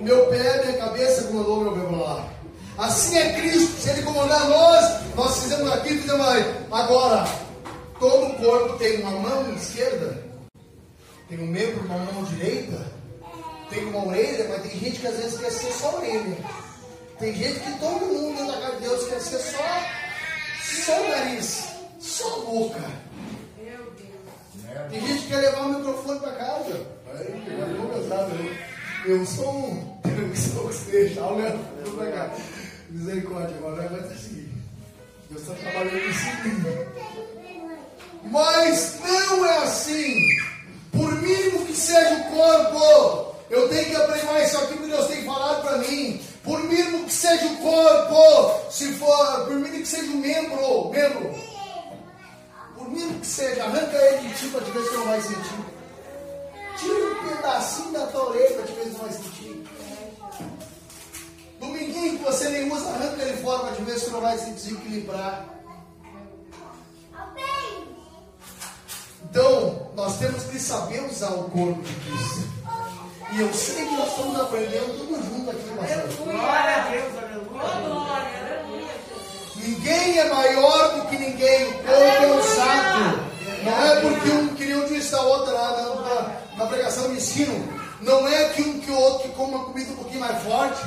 meu 0.00 0.26
pé, 0.26 0.64
minha 0.64 0.78
cabeça 0.78 1.24
comandou 1.24 1.60
meu 1.60 1.72
pé 1.72 1.80
para 1.88 1.96
lá. 1.96 2.28
Assim 2.78 3.18
é 3.18 3.32
Cristo. 3.34 3.80
Se 3.80 3.90
Ele 3.90 4.02
comandar 4.02 4.48
nós, 4.48 5.14
nós 5.14 5.38
fizemos 5.42 5.70
aqui, 5.72 5.98
fizemos 5.98 6.26
aí. 6.26 6.44
Agora, 6.70 7.24
todo 8.00 8.26
o 8.26 8.34
corpo 8.36 8.78
tem 8.78 9.00
uma 9.02 9.10
mão 9.10 9.54
esquerda, 9.54 10.24
tem 11.28 11.38
um 11.38 11.46
membro, 11.46 11.84
uma 11.84 11.98
mão 11.98 12.24
direita, 12.24 12.84
tem 13.70 13.84
uma 13.84 14.06
orelha, 14.06 14.48
mas 14.48 14.62
tem 14.62 14.80
gente 14.80 15.00
que 15.00 15.06
às 15.06 15.16
vezes 15.16 15.38
quer 15.38 15.50
ser 15.50 15.72
só 15.72 15.96
orelha. 15.96 16.36
Tem 17.18 17.34
gente 17.34 17.60
que 17.60 17.78
todo 17.78 18.06
mundo 18.06 18.46
da 18.46 18.60
casa 18.60 18.76
de 18.76 18.82
Deus 18.82 19.06
quer 19.06 19.20
ser 19.20 19.38
só, 19.38 20.84
só 20.84 21.00
o 21.00 21.08
nariz, 21.08 21.68
só 22.02 22.40
boca. 22.40 22.80
Tem 24.90 25.00
gente 25.06 25.22
que 25.22 25.28
quer 25.28 25.36
levar 25.38 25.66
o 25.66 25.78
microfone 25.78 26.20
para 26.20 26.32
casa. 26.32 26.86
Aí, 27.14 27.44
eu 27.78 27.88
pesado, 27.88 28.34
né? 28.34 28.68
Eu 29.06 29.24
sou 29.24 29.54
um. 29.54 30.02
Eu 30.12 30.36
sou 30.36 30.68
um 30.68 30.90
deixar 30.90 31.32
o 31.32 31.36
Leandro 31.36 31.92
para 31.96 32.12
cá. 32.12 32.30
Misericórdia, 32.90 33.56
agora 33.56 33.76
vai 33.76 33.86
aguenta 33.86 34.14
seguir. 34.14 34.52
Deus 35.30 35.42
está 35.42 35.54
trabalhando 35.54 35.96
em 35.96 36.12
si. 36.12 36.30
Mas 38.24 39.00
não 39.00 39.46
é 39.46 39.58
assim. 39.58 40.28
Por 40.90 41.12
mínimo 41.22 41.66
que 41.66 41.74
seja 41.74 42.14
o 42.14 42.24
corpo, 42.36 43.34
eu 43.50 43.68
tenho 43.68 43.86
que 43.86 43.96
aprender 43.96 44.44
isso 44.44 44.58
aqui 44.58 44.76
que 44.76 44.88
Deus 44.88 45.06
tem 45.06 45.24
falado 45.24 45.62
para 45.62 45.78
mim. 45.78 46.20
Por 46.44 46.62
mínimo 46.64 47.04
que 47.04 47.12
seja 47.12 47.46
o 47.46 47.56
corpo, 47.56 48.70
se 48.70 48.92
for, 48.92 49.46
por 49.46 49.54
mínimo 49.54 49.82
que 49.82 49.86
seja 49.86 50.12
o 50.12 50.16
membro, 50.16 50.90
membro, 50.90 51.51
por 52.82 52.90
mínimo 52.90 53.20
que 53.20 53.26
seja, 53.26 53.64
arranca 53.64 53.96
ele 53.96 54.28
de 54.28 54.34
ti 54.34 54.48
para 54.48 54.60
te 54.60 54.70
ver 54.72 54.84
se 54.84 54.94
não 54.94 55.06
vai 55.06 55.20
sentir. 55.20 55.64
Tira 56.78 57.06
um 57.06 57.28
pedacinho 57.28 57.92
da 57.92 58.06
tua 58.06 58.28
orelha 58.28 58.54
para 58.56 58.66
te 58.66 58.72
ver 58.72 58.84
se 58.84 58.90
tu 58.90 59.02
vai 59.02 59.12
sentir. 59.12 59.66
Dominguinho 61.60 62.18
que 62.18 62.24
você 62.24 62.48
nem 62.48 62.72
usa, 62.72 62.88
arranca 62.90 63.22
ele 63.22 63.36
fora 63.36 63.60
para 63.60 63.76
te 63.76 63.82
ver 63.82 63.98
se 63.98 64.10
não 64.10 64.20
vai 64.20 64.36
se 64.36 64.50
desequilibrar. 64.50 65.48
Então, 69.30 69.92
nós 69.94 70.18
temos 70.18 70.42
que 70.44 70.58
saber 70.58 71.04
usar 71.04 71.30
o 71.30 71.44
corpo 71.44 71.80
de 71.82 71.94
Cristo. 71.94 72.52
E 73.32 73.40
eu 73.40 73.54
sei 73.54 73.86
que 73.86 73.94
nós 73.94 74.08
estamos 74.08 74.40
aprendendo 74.40 74.98
tudo 74.98 75.22
junto 75.22 75.50
aqui, 75.50 75.70
pastor. 75.78 76.26
Glória 76.26 76.76
a 76.76 76.88
Deus, 76.90 77.16
aleluia. 77.16 78.51
Ninguém 79.62 80.18
é 80.18 80.28
maior 80.28 80.96
do 80.96 81.08
que 81.08 81.16
ninguém, 81.16 81.68
o 81.68 81.72
corpo 81.74 81.88
é 81.88 82.40
usado. 82.40 83.32
Não 83.62 83.86
é 83.86 84.00
porque 84.00 84.30
um 84.30 84.48
que 84.56 84.64
nem 84.64 84.74
eu 84.74 84.88
disse 84.88 85.14
a 85.14 85.20
outra 85.20 85.52
lá 85.52 85.70
na, 86.56 86.56
na, 86.56 86.66
pregação 86.66 87.08
me 87.08 87.16
ensino. 87.16 87.72
Não 88.00 88.26
é 88.26 88.48
que 88.48 88.62
um 88.62 88.80
que 88.80 88.90
o 88.90 88.98
outro 88.98 89.28
que 89.28 89.34
come 89.36 89.54
uma 89.54 89.64
comida 89.66 89.92
um 89.92 89.96
pouquinho 89.96 90.20
mais 90.20 90.42
forte. 90.42 90.82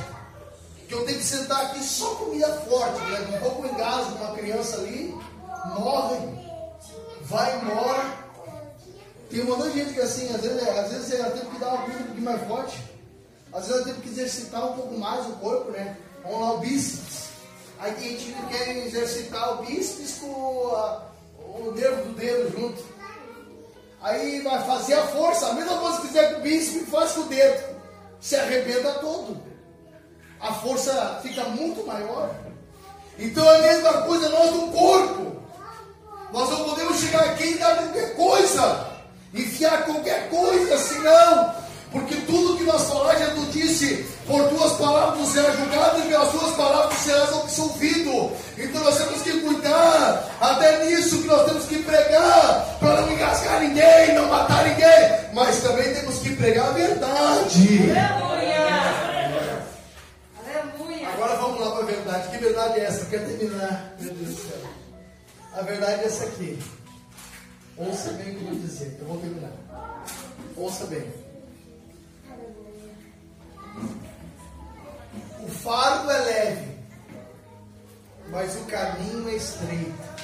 Que 0.89 0.93
eu 0.93 1.05
tenho 1.05 1.17
que 1.17 1.23
sentar 1.23 1.67
aqui 1.67 1.81
só 1.81 2.15
comida 2.15 2.47
forte. 2.69 2.99
Né? 2.99 3.37
Um 3.37 3.39
pouco 3.39 3.65
engasgo 3.65 4.15
uma 4.15 4.35
criança 4.35 4.77
ali, 4.77 5.17
morre, 5.79 6.17
vai 7.21 7.55
embora. 7.57 8.25
Tem 9.29 9.41
um 9.41 9.45
monte 9.45 9.71
de 9.71 9.79
gente 9.79 9.93
que 9.93 10.01
assim, 10.01 10.35
às 10.35 10.41
vezes, 10.41 10.67
às 10.67 10.91
vezes 10.91 11.13
ela 11.13 11.31
tem 11.31 11.45
que 11.45 11.59
dar 11.59 11.69
uma 11.69 11.77
comida 11.77 11.99
um 11.99 12.05
pouquinho 12.07 12.25
mais 12.25 12.47
forte. 12.47 12.83
Às 13.53 13.67
vezes 13.67 13.75
ela 13.75 13.85
tem 13.85 14.01
que 14.01 14.09
exercitar 14.09 14.65
um 14.65 14.73
pouco 14.73 14.97
mais 14.97 15.25
o 15.27 15.31
corpo, 15.33 15.71
né? 15.71 15.95
Vamos 16.23 16.41
lá, 16.41 16.53
o 16.53 16.57
bíceps. 16.57 17.04
Aí 17.85 17.93
tem 17.93 18.17
gente 18.17 18.33
que 18.33 18.47
quer 18.47 18.77
exercitar 18.77 19.53
o 19.53 19.63
bíceps 19.63 20.17
com 20.19 20.27
o 20.27 21.71
nervo 21.75 22.05
do 22.05 22.13
dedo 22.15 22.51
junto. 22.51 22.83
Aí 24.01 24.41
vai 24.41 24.65
fazer 24.65 24.95
a 24.95 25.05
força, 25.05 25.49
a 25.49 25.53
mesma 25.53 25.77
coisa 25.77 26.01
que 26.01 26.07
fizer 26.07 26.33
com 26.33 26.39
o 26.39 26.41
bíceps, 26.41 26.89
faz 26.89 27.11
com 27.11 27.21
o 27.21 27.25
dedo. 27.25 27.75
Se 28.19 28.35
arrebenta 28.37 28.91
todo. 28.93 29.37
A 30.39 30.51
força 30.53 31.19
fica 31.21 31.43
muito 31.43 31.85
maior. 31.85 32.31
Então 33.19 33.47
é 33.51 33.57
a 33.57 33.61
mesma 33.61 34.01
coisa 34.01 34.29
nós 34.29 34.49
do 34.49 34.71
corpo. 34.71 35.35
Nós 36.33 36.49
não 36.49 36.63
podemos 36.63 36.97
chegar 36.99 37.23
aqui 37.23 37.51
e 37.51 37.57
dar 37.59 37.75
qualquer 37.75 38.15
coisa, 38.15 38.87
enfiar 39.31 39.85
qualquer 39.85 40.27
coisa, 40.31 40.75
senão, 40.79 41.53
porque 41.95 42.15
tudo 42.27 42.57
que 42.57 42.65
nós 42.65 42.89
falamos, 42.89 43.21
Jesus 43.21 43.53
disse, 43.53 44.05
por 44.27 44.49
tuas 44.49 44.73
palavras 44.73 45.17
tu 45.17 45.25
serás 45.31 45.57
julgado 45.57 46.01
e 46.01 46.09
pelas 46.09 46.29
tuas 46.29 46.55
palavras 46.57 46.99
serás 46.99 47.33
absolvido. 47.33 48.33
Então 48.57 48.83
nós 48.83 48.97
temos 48.97 49.21
que 49.21 49.39
cuidar, 49.39 50.29
até 50.41 50.83
nisso 50.83 51.21
que 51.21 51.27
nós 51.27 51.45
temos 51.45 51.63
que 51.67 51.81
pregar, 51.83 52.77
para 52.81 53.01
não 53.01 53.13
engasgar 53.13 53.61
ninguém, 53.61 54.13
não 54.13 54.27
matar 54.27 54.65
ninguém, 54.65 55.33
mas 55.33 55.61
também 55.61 55.93
temos 55.93 56.19
que 56.19 56.35
pregar 56.35 56.67
a 56.67 56.71
verdade. 56.71 57.79
Aleluia. 57.87 58.75
Aleluia. 60.43 61.09
Agora 61.13 61.35
vamos 61.37 61.61
lá 61.61 61.71
para 61.71 61.83
a 61.83 61.85
verdade. 61.85 62.27
Que 62.27 62.37
verdade 62.43 62.79
é 62.81 62.83
essa? 62.83 62.99
Eu 62.99 63.05
quero 63.05 63.25
terminar. 63.25 63.95
Meu 64.01 64.13
Deus 64.13 64.35
do 64.35 64.49
céu. 64.49 64.69
A 65.53 65.61
verdade 65.61 66.03
é 66.03 66.05
essa 66.07 66.25
aqui. 66.25 66.59
Ouça 67.77 68.11
bem 68.11 68.33
o 68.33 68.35
que 68.35 68.41
eu 68.41 68.47
vou 68.49 68.59
dizer. 68.59 68.97
Eu 68.99 69.07
vou 69.07 69.17
terminar. 69.17 69.51
Ouça 70.57 70.85
bem. 70.87 71.24
O 75.41 75.49
fardo 75.49 76.11
é 76.11 76.17
leve, 76.19 76.77
mas 78.29 78.55
o 78.55 78.65
caminho 78.65 79.29
é 79.29 79.35
estreito. 79.35 80.15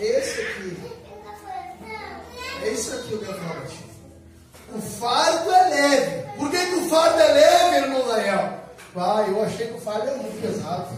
Esse 0.00 0.40
aqui. 0.40 0.98
É 2.62 2.68
isso 2.70 2.94
aqui 2.94 3.14
o 3.14 3.20
meu 3.20 3.42
norte. 3.42 3.84
O 4.74 4.80
fardo 4.80 5.50
é 5.50 5.68
leve. 5.68 6.28
Por 6.38 6.50
que, 6.50 6.66
que 6.66 6.74
o 6.74 6.88
fardo 6.88 7.20
é 7.20 7.32
leve, 7.32 7.76
irmão 7.76 8.06
Daniel? 8.06 8.58
Pai, 8.94 9.28
eu 9.28 9.42
achei 9.44 9.68
que 9.68 9.74
o 9.74 9.80
fardo 9.80 10.08
é 10.08 10.14
muito 10.14 10.40
pesado. 10.40 10.88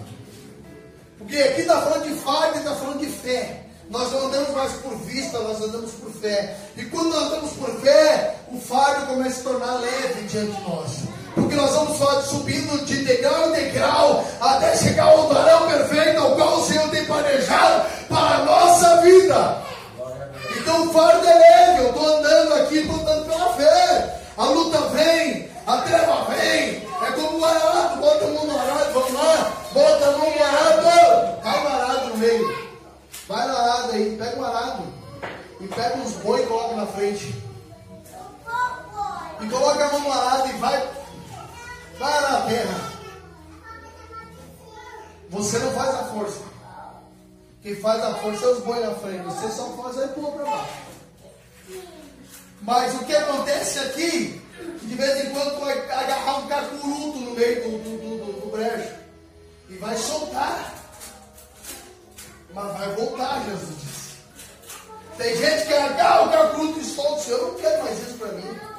Porque 1.19 1.37
aqui 1.37 1.61
está 1.63 1.81
falando 1.83 2.05
de 2.05 2.15
fardo 2.21 2.57
e 2.57 2.59
está 2.59 2.75
falando 2.75 3.01
de 3.01 3.07
fé. 3.07 3.67
Nós 3.91 4.11
não 4.13 4.27
andamos 4.27 4.51
mais 4.51 4.73
por 4.75 4.97
vista, 4.99 5.39
nós 5.41 5.61
andamos 5.61 5.93
por 5.93 6.11
fé. 6.13 6.57
E 6.77 6.85
quando 6.87 7.11
nós 7.11 7.25
andamos 7.25 7.53
por 7.53 7.81
fé, 7.81 8.37
o 8.53 8.61
fardo 8.61 9.07
começa 9.07 9.29
a 9.29 9.35
se 9.35 9.43
tornar 9.43 9.75
leve 9.75 10.23
diante 10.27 10.51
de 10.51 10.63
nós. 10.63 10.91
Porque 11.35 11.55
nós 11.55 11.71
vamos 11.71 11.99
só 11.99 12.21
subindo 12.23 12.85
de 12.85 13.05
degrau 13.05 13.49
em 13.49 13.53
degrau 13.53 14.25
até 14.41 14.77
chegar 14.77 15.05
ao 15.05 15.29
varão 15.29 15.69
perfeito 15.69 16.21
ao 16.21 16.35
qual 16.35 16.59
o 16.59 16.67
Senhor 16.67 16.89
tem 16.89 17.05
planejado 17.05 17.85
para 18.09 18.37
a 18.37 18.45
nossa 18.45 18.97
vida. 19.03 19.63
Então 20.59 20.89
o 20.89 20.93
fardo 20.93 21.27
é 21.27 21.35
leve, 21.35 21.83
eu 21.83 21.89
estou 21.91 22.09
andando 22.09 22.55
aqui, 22.55 22.79
estou 22.79 22.97
andando 22.97 23.27
pela 23.27 23.53
fé. 23.55 24.21
A 24.37 24.45
luta 24.45 24.79
vem, 24.89 25.49
a 25.67 25.77
treva 25.79 26.27
vem. 26.31 26.89
É 27.03 27.13
como 27.15 27.39
o 27.39 27.45
arado, 27.45 28.01
bota 28.01 28.25
a 28.25 28.29
mão 28.29 28.47
no 28.47 28.59
arado, 28.59 28.93
vamos 28.93 29.13
lá, 29.13 29.53
bota 29.73 30.07
a 30.07 30.13
mão 30.19 30.31
no 30.31 30.45
arado, 30.45 31.43
cai 31.43 31.65
o 31.65 31.69
arado 31.69 32.09
no 32.09 32.17
meio. 32.17 32.71
Vai 33.29 33.47
no 33.47 33.57
arado 33.57 33.93
aí, 33.93 34.17
pega 34.19 34.41
o 34.41 34.45
arado 34.45 34.83
e 35.61 35.67
pega 35.69 35.97
uns 35.99 36.13
boi 36.15 36.43
e 36.43 36.47
coloca 36.47 36.75
na 36.75 36.87
frente. 36.87 37.50
E 39.43 39.49
coloca 39.49 39.85
a 39.85 39.93
mão 39.93 40.01
no 40.01 40.13
arado 40.13 40.49
e 40.49 40.53
vai, 40.53 40.91
vai 41.99 42.21
na 42.21 42.41
terra. 42.43 42.91
Você 45.31 45.59
não 45.59 45.73
faz 45.73 45.95
a 45.95 46.05
força. 46.05 46.43
Quem 47.63 47.77
faz 47.77 48.03
a 48.03 48.15
força 48.15 48.45
é 48.45 48.49
os 48.49 48.61
boi 48.61 48.81
na 48.81 48.95
frente. 48.97 49.25
Você 49.25 49.49
só 49.49 49.71
faz 49.83 49.99
aí 49.99 50.09
pula 50.09 50.33
para 50.33 50.45
baixo. 50.45 50.91
Mas 52.63 52.95
o 52.95 53.05
que 53.05 53.17
acontece 53.17 53.79
aqui, 53.79 54.43
de 54.83 54.95
vez 54.95 55.25
em 55.25 55.31
quando 55.31 55.61
vai 55.61 55.79
agarrar 55.91 56.39
um 56.39 56.47
cacuruto 56.47 57.19
no 57.19 57.31
meio 57.33 57.63
do, 57.63 57.79
do, 57.79 57.99
do, 57.99 58.41
do 58.41 58.51
brejo. 58.51 58.95
E 59.69 59.77
vai 59.77 59.97
soltar. 59.97 60.75
Mas 62.53 62.79
vai 62.79 62.95
voltar, 62.97 63.45
Jesus 63.45 63.81
disse. 63.81 64.11
Tem 65.17 65.37
gente 65.37 65.67
que 65.67 65.75
agarra 65.75 66.23
o 66.23 66.31
cacuruto 66.31 66.81
e 66.81 66.85
solta. 66.85 67.31
Eu 67.31 67.49
não 67.49 67.55
quero 67.55 67.85
mais 67.85 67.99
isso 68.01 68.19
para 68.19 68.33
mim. 68.33 68.70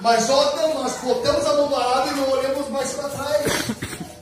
Mas 0.00 0.24
só 0.24 0.56
nós 0.74 0.92
botamos 1.02 1.46
a 1.46 1.54
mão 1.54 1.68
no 1.68 1.76
arado 1.76 2.08
e 2.08 2.20
não 2.20 2.30
olhamos 2.30 2.68
mais 2.70 2.92
para 2.92 3.08
trás. 3.10 3.52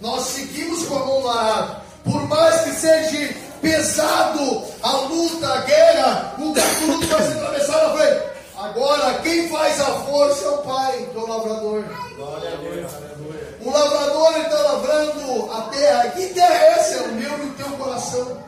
Nós 0.00 0.22
seguimos 0.22 0.86
com 0.86 0.96
a 0.96 1.06
mão 1.06 1.20
no 1.20 1.30
arado. 1.30 1.76
Por 2.04 2.22
mais 2.28 2.62
que 2.62 2.70
seja 2.72 3.34
pesado 3.60 4.64
a 4.82 4.92
luta, 4.92 5.46
a 5.46 5.60
guerra, 5.62 6.34
o 6.38 6.52
cacuruto 6.52 7.06
vai 7.06 7.22
se 7.22 7.32
atravessar 7.32 7.88
na 7.88 7.96
frente. 7.96 8.22
Agora, 8.56 9.14
quem 9.22 9.48
faz 9.48 9.80
a 9.80 9.84
força 9.84 10.44
é 10.44 10.48
o 10.48 10.58
pai 10.58 11.08
do 11.14 11.26
lavrador. 11.28 11.84
Glória 12.16 12.52
a 12.52 12.56
Deus. 12.56 12.92
O 13.60 13.70
lavrador 13.70 14.40
está 14.40 14.58
lavrando 14.58 15.52
a 15.52 15.60
terra. 15.62 16.08
Que 16.08 16.26
terra 16.28 16.54
é 16.54 16.72
essa? 16.72 16.94
É 16.94 17.02
o 17.02 17.12
meu 17.12 17.38
e 17.38 17.46
o 17.50 17.54
teu 17.54 17.70
coração. 17.76 18.38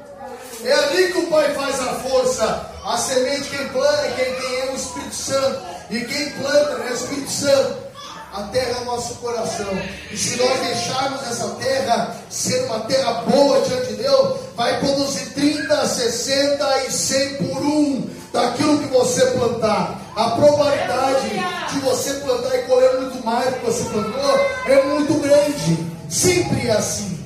É 0.64 0.72
ali 0.72 1.12
que 1.12 1.18
o 1.18 1.26
Pai 1.28 1.54
faz 1.54 1.80
a 1.80 1.94
força. 1.94 2.70
A 2.84 2.96
semente 2.96 3.50
quem 3.50 3.68
planta, 3.68 4.10
quem 4.16 4.34
tem 4.34 4.60
é 4.60 4.70
o 4.72 4.74
Espírito 4.74 5.14
Santo. 5.14 5.79
E 5.90 6.04
quem 6.04 6.30
planta 6.30 6.82
é 6.84 6.90
o 6.90 6.94
Espírito 6.94 7.30
Santo. 7.30 7.90
A 8.32 8.42
terra 8.44 8.78
é 8.78 8.82
o 8.82 8.84
nosso 8.84 9.16
coração. 9.16 9.66
E 10.08 10.16
se 10.16 10.36
nós 10.36 10.60
deixarmos 10.60 11.20
essa 11.22 11.48
terra 11.56 12.16
ser 12.30 12.64
uma 12.66 12.80
terra 12.80 13.12
boa 13.22 13.60
diante 13.62 13.88
de 13.88 13.94
Deus, 13.96 14.38
vai 14.54 14.78
produzir 14.78 15.30
30, 15.30 15.86
60 15.86 16.84
e 16.84 16.92
100 16.92 17.36
por 17.38 17.62
um 17.62 18.10
daquilo 18.32 18.78
que 18.78 18.86
você 18.86 19.26
plantar. 19.32 20.00
A 20.14 20.30
probabilidade 20.30 21.30
de 21.72 21.80
você 21.80 22.14
plantar 22.14 22.56
e 22.56 22.62
colher 22.62 23.00
muito 23.00 23.24
mais 23.24 23.46
do 23.46 23.58
que 23.58 23.66
você 23.66 23.84
plantou 23.84 24.38
é 24.66 24.82
muito 24.84 25.14
grande. 25.14 25.90
Sempre 26.08 26.68
é 26.68 26.72
assim. 26.72 27.18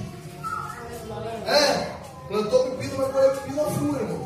É, 1.47 1.87
plantou 2.29 2.65
pepino, 2.71 2.97
vai 2.97 3.13
colher 3.13 3.31
pepino 3.33 3.61
a 3.61 3.71
flor, 3.71 4.01
irmão. 4.01 4.24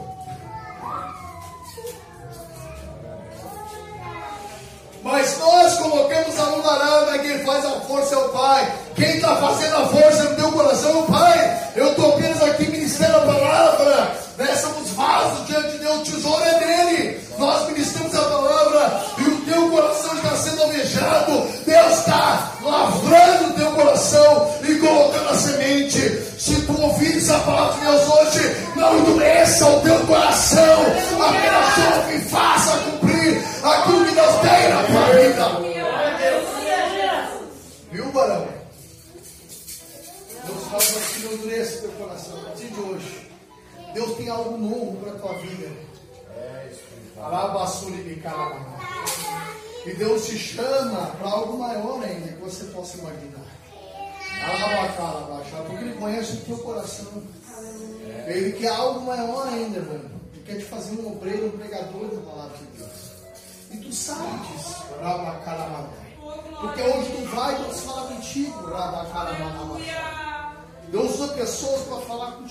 Mas 5.02 5.38
nós 5.38 5.78
colocamos 5.78 6.38
a 6.38 6.44
mão 6.44 6.62
na 6.62 6.72
arada, 6.72 7.18
quem 7.18 7.38
faz 7.44 7.64
a 7.64 7.80
força 7.82 8.14
é 8.14 8.18
o 8.18 8.28
Pai. 8.30 8.72
Quem 8.96 9.16
está 9.16 9.36
fazendo 9.36 9.76
a 9.76 9.86
força 9.86 10.24
no 10.24 10.36
teu 10.36 10.52
coração 10.52 10.90
é 10.90 10.94
o 10.94 11.02
Pai. 11.04 11.67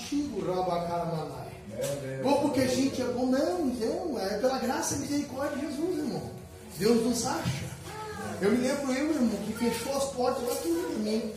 Falar 0.08 0.14
contigo. 0.14 0.46
Rabacalabachá. 0.46 1.46
Meu 1.68 1.96
Deus. 1.96 2.22
Pô, 2.22 2.40
porque 2.40 2.60
a 2.60 2.66
gente 2.66 3.02
é 3.02 3.04
bom. 3.06 3.26
Não, 3.26 3.66
não. 3.66 4.20
É 4.20 4.38
pela 4.38 4.58
graça 4.58 4.94
e 4.94 4.98
misericórdia 4.98 5.56
de 5.56 5.66
Jesus, 5.66 5.98
irmão. 5.98 6.30
Deus 6.78 7.04
nos 7.04 7.26
acha. 7.26 7.68
Eu 8.40 8.52
me 8.52 8.58
lembro 8.58 8.92
eu, 8.92 9.10
irmão, 9.10 9.38
que 9.44 9.52
fechou 9.52 9.96
as 9.96 10.04
portas 10.12 10.48
lá 10.48 10.54
tudo 10.56 10.94
de 10.94 11.00
mim. 11.00 11.32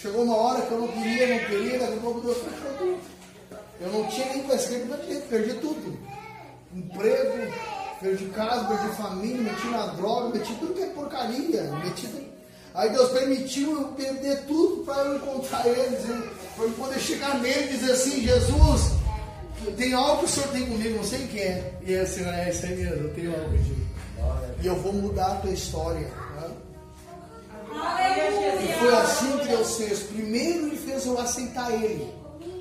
Chegou 0.00 0.24
uma 0.24 0.36
hora 0.36 0.62
que 0.62 0.72
eu 0.72 0.80
não 0.80 0.88
queria, 0.88 1.26
não 1.26 1.46
queria, 1.46 1.78
daqui 1.78 1.94
a 1.94 2.00
pouco 2.00 2.20
Deus 2.20 2.36
fechou 2.38 2.72
tudo. 2.78 2.98
Eu 3.80 3.92
não 3.92 4.06
tinha 4.08 4.26
nem 4.26 4.54
escrever 4.54 4.86
para 4.86 4.96
direito, 4.98 5.28
perdi 5.28 5.54
tudo. 5.54 5.98
Emprego, 6.74 7.52
perdi 8.00 8.26
casa, 8.26 8.64
perdi 8.66 8.96
família, 8.96 9.42
meti 9.42 9.66
na 9.68 9.86
droga, 9.86 10.38
meti 10.38 10.54
tudo 10.54 10.74
que 10.74 10.82
é 10.82 10.86
porcaria. 10.86 11.62
Meti 11.84 12.06
tudo. 12.06 12.26
Aí 12.74 12.90
Deus 12.90 13.10
permitiu 13.10 13.72
eu 13.72 13.88
perder 13.88 14.44
tudo 14.46 14.84
para 14.84 15.02
eu 15.04 15.16
encontrar 15.16 15.66
Ele, 15.66 15.96
para 16.56 16.68
poder 16.70 16.98
chegar 16.98 17.38
nele 17.38 17.66
e 17.74 17.78
dizer 17.78 17.92
assim, 17.92 18.22
Jesus, 18.22 18.92
tem 19.76 19.92
algo 19.92 20.20
que 20.20 20.24
o 20.24 20.28
Senhor 20.28 20.48
tem 20.48 20.66
comigo, 20.66 20.96
não 20.96 21.04
sei 21.04 21.24
o 21.24 21.28
que 21.28 21.40
é. 21.40 21.74
E 21.82 21.94
é 21.94 22.00
assim, 22.00 22.24
é 22.24 22.50
isso 22.50 22.66
aí 22.66 22.76
mesmo, 22.76 23.04
eu 23.04 23.14
tenho 23.14 23.34
algo 23.34 23.54
a 23.54 24.62
E 24.62 24.66
eu 24.66 24.76
vou 24.76 24.92
mudar 24.92 25.26
a 25.26 25.36
tua 25.36 25.50
história. 25.52 26.08
né? 26.36 26.50
E 28.64 28.78
foi 28.78 28.94
assim 28.94 29.38
que 29.38 29.48
Deus 29.48 29.76
fez. 29.76 29.98
Primeiro 30.04 30.66
Ele 30.68 30.76
fez 30.76 31.04
eu 31.06 31.18
aceitar 31.18 31.70
Ele 31.72 32.12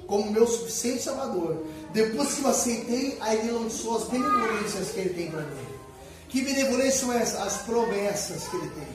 como 0.07 0.31
meu 0.31 0.45
suficiente 0.45 1.03
Salvador. 1.03 1.65
Depois 1.93 2.33
que 2.33 2.43
eu 2.43 2.49
aceitei, 2.49 3.17
aí 3.21 3.39
Ele 3.39 3.51
lançou 3.51 3.97
as 3.97 4.03
benevolências 4.05 4.89
que 4.89 4.99
Ele 4.99 5.13
tem 5.13 5.31
para 5.31 5.41
mim. 5.41 5.65
Que 6.29 6.41
benevolências 6.41 6.95
são 6.95 7.13
essas? 7.13 7.39
As 7.39 7.57
promessas 7.61 8.47
que 8.47 8.57
Ele 8.57 8.69
tem. 8.69 8.87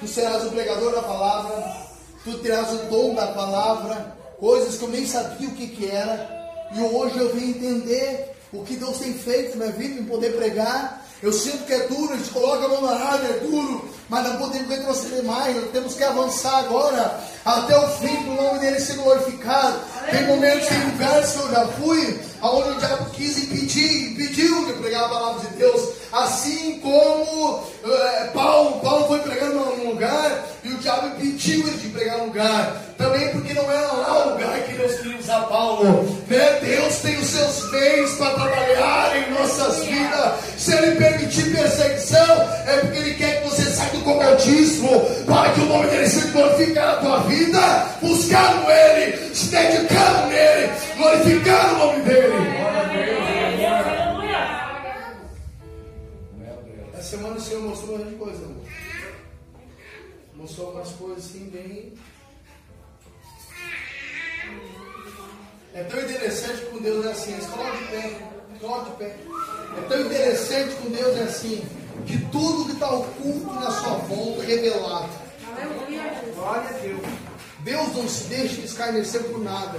Tu 0.00 0.06
serás 0.06 0.44
o 0.44 0.50
pregador 0.50 0.92
da 0.92 1.02
palavra, 1.02 1.76
tu 2.22 2.38
terás 2.38 2.72
o 2.72 2.84
dom 2.88 3.14
da 3.14 3.28
palavra, 3.32 4.16
coisas 4.38 4.76
que 4.76 4.84
eu 4.84 4.88
nem 4.88 5.06
sabia 5.06 5.48
o 5.48 5.52
que, 5.52 5.66
que 5.66 5.90
era. 5.90 6.28
E 6.74 6.80
hoje 6.80 7.18
eu 7.18 7.34
vim 7.34 7.50
entender 7.50 8.34
o 8.52 8.62
que 8.62 8.76
Deus 8.76 8.98
tem 8.98 9.12
feito 9.12 9.58
na 9.58 9.66
minha 9.66 9.76
vida, 9.76 10.00
em 10.00 10.04
poder 10.04 10.36
pregar. 10.36 11.04
Eu 11.20 11.32
sinto 11.32 11.64
que 11.64 11.72
é 11.72 11.88
duro, 11.88 12.12
a 12.12 12.16
gente 12.16 12.30
coloca 12.30 12.64
a 12.64 12.68
mão 12.68 12.82
na 12.82 12.92
área, 12.92 13.26
é 13.26 13.40
duro, 13.40 13.88
mas 14.08 14.24
não 14.24 14.36
podemos 14.36 14.68
retroceder 14.68 15.24
mais, 15.24 15.56
nós 15.56 15.70
temos 15.72 15.94
que 15.94 16.04
avançar 16.04 16.58
agora, 16.58 17.20
até 17.44 17.76
o 17.76 17.88
fim, 17.96 18.22
para 18.22 18.32
o 18.32 18.42
nome 18.42 18.58
dele 18.60 18.78
ser 18.78 18.94
glorificado. 18.94 19.80
Tem 20.12 20.26
momentos, 20.28 20.68
tem 20.68 20.84
lugares 20.84 21.32
que 21.32 21.38
eu 21.40 21.50
já 21.50 21.66
fui, 21.66 22.20
aonde 22.40 22.70
o 22.70 22.78
diabo 22.78 23.10
quis 23.10 23.36
impedir, 23.36 24.12
impediu 24.12 24.66
de 24.66 24.72
pregar 24.74 25.06
a 25.06 25.08
palavra 25.08 25.48
de 25.48 25.56
Deus, 25.56 25.88
assim 26.12 26.78
como 26.78 27.64
é, 27.84 28.24
Paulo, 28.32 28.80
Paulo 28.80 29.08
foi 29.08 29.18
pregar 29.18 29.50
num 29.50 29.90
lugar 29.90 30.46
e 30.62 30.68
o 30.68 30.78
diabo 30.78 31.08
impediu 31.08 31.66
ele 31.66 31.76
de 31.78 31.88
pregar 31.88 32.18
no 32.18 32.26
lugar, 32.26 32.80
também 32.96 33.28
porque 33.32 33.54
não 33.54 33.64
era 33.64 33.92
lá 33.92 34.17
Paulo, 35.48 35.84
né? 36.28 36.58
Deus 36.60 36.96
tem 36.98 37.16
os 37.18 37.26
seus 37.26 37.70
bens 37.70 38.12
para 38.16 38.34
trabalhar 38.34 39.16
em 39.16 39.30
nossas 39.32 39.84
vidas, 39.84 40.34
se 40.56 40.72
ele 40.72 40.96
permitir 40.96 41.54
perseguição, 41.54 42.48
é 42.66 42.78
porque 42.80 42.98
ele 42.98 43.14
quer 43.14 43.42
que 43.42 43.48
você 43.48 43.62
saia 43.62 43.90
do 43.90 44.02
comodismo, 44.02 45.00
para 45.26 45.50
que 45.52 45.60
o 45.60 45.66
nome 45.66 45.86
dele 45.88 46.08
seja 46.08 46.30
glorificado 46.32 46.86
na 46.86 47.00
tua 47.00 47.18
vida, 47.28 47.86
buscando 48.00 48.70
ele, 48.70 49.34
se 49.34 49.46
dedicando 49.46 50.26
nele, 50.28 50.72
glorificando 50.96 51.74
o 51.74 51.78
nome 51.78 52.02
dele. 52.02 52.34
Essa 56.94 57.02
semana 57.16 57.36
o 57.36 57.40
Senhor 57.40 57.62
mostrou 57.62 57.96
uma 57.96 58.18
coisa, 58.18 58.44
amor. 58.44 58.64
Mostrou 60.34 60.72
umas 60.72 60.90
coisas 60.90 61.24
assim 61.24 61.48
bem. 61.50 61.94
É 65.74 65.82
tão 65.84 66.00
interessante 66.00 66.64
com 66.66 66.78
Deus 66.78 67.06
é 67.06 67.10
assim, 67.10 67.36
coloca 67.50 67.76
de 67.76 67.84
pé, 67.84 68.18
coloca 68.60 68.90
de 68.90 68.96
pé. 68.96 69.16
É 69.76 69.80
tão 69.88 70.00
interessante 70.00 70.74
com 70.76 70.90
Deus 70.90 71.16
é 71.18 71.22
assim, 71.22 71.64
que 72.06 72.18
tudo 72.26 72.64
que 72.66 72.72
está 72.72 72.90
oculto 72.90 73.52
na 73.54 73.70
sua 73.70 73.94
volta 73.98 74.42
é 74.42 74.46
revelado. 74.46 75.08
Glória 76.34 76.68
a 76.68 76.72
Deus. 76.72 77.00
Deus 77.60 77.96
não 77.96 78.08
se 78.08 78.24
deixa 78.24 78.60
escarnecer 78.60 79.22
por 79.24 79.40
nada. 79.40 79.78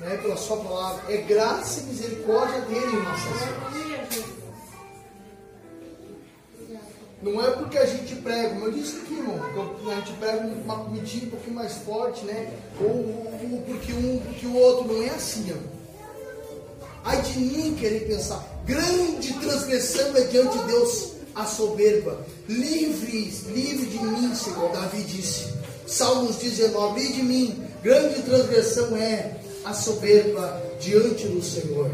Né, 0.00 0.18
pela 0.20 0.36
sua 0.36 0.58
palavra. 0.58 1.12
É 1.12 1.18
graça 1.18 1.80
e 1.80 1.84
misericórdia 1.84 2.60
dele 2.62 2.96
em 2.96 3.02
nossas 3.02 3.40
vidas. 3.72 4.43
Não 7.24 7.42
é 7.42 7.50
porque 7.52 7.78
a 7.78 7.86
gente 7.86 8.16
prega, 8.16 8.50
como 8.50 8.66
eu 8.66 8.72
disse 8.72 8.98
aqui, 8.98 9.14
irmão, 9.14 9.40
a 9.90 9.94
gente 9.94 10.12
prega 10.18 10.46
uma 10.46 10.84
comidinha 10.84 11.26
um 11.26 11.30
pouquinho 11.30 11.56
mais 11.56 11.72
forte, 11.72 12.22
né? 12.26 12.52
Ou, 12.78 12.86
ou 12.86 13.62
porque 13.66 13.94
um 13.94 14.18
porque 14.18 14.46
o 14.46 14.54
outro, 14.54 14.92
não 14.92 15.02
é 15.02 15.08
assim, 15.08 15.50
ó. 15.50 16.84
Ai 17.02 17.22
de 17.22 17.38
mim 17.38 17.76
querer 17.80 18.00
pensar, 18.00 18.46
grande 18.66 19.32
transgressão 19.40 20.14
é 20.14 20.20
diante 20.24 20.58
de 20.58 20.64
Deus 20.64 21.12
a 21.34 21.46
soberba. 21.46 22.26
Livre, 22.46 23.30
livre 23.54 23.86
de 23.86 24.04
mim, 24.04 24.34
Senhor, 24.34 24.70
Davi 24.72 25.02
disse. 25.02 25.46
Salmos 25.86 26.36
19, 26.36 27.00
livre 27.00 27.14
de 27.14 27.22
mim, 27.22 27.66
grande 27.82 28.20
transgressão 28.20 28.94
é 28.98 29.34
a 29.64 29.72
soberba 29.72 30.62
diante 30.78 31.26
do 31.28 31.42
Senhor. 31.42 31.90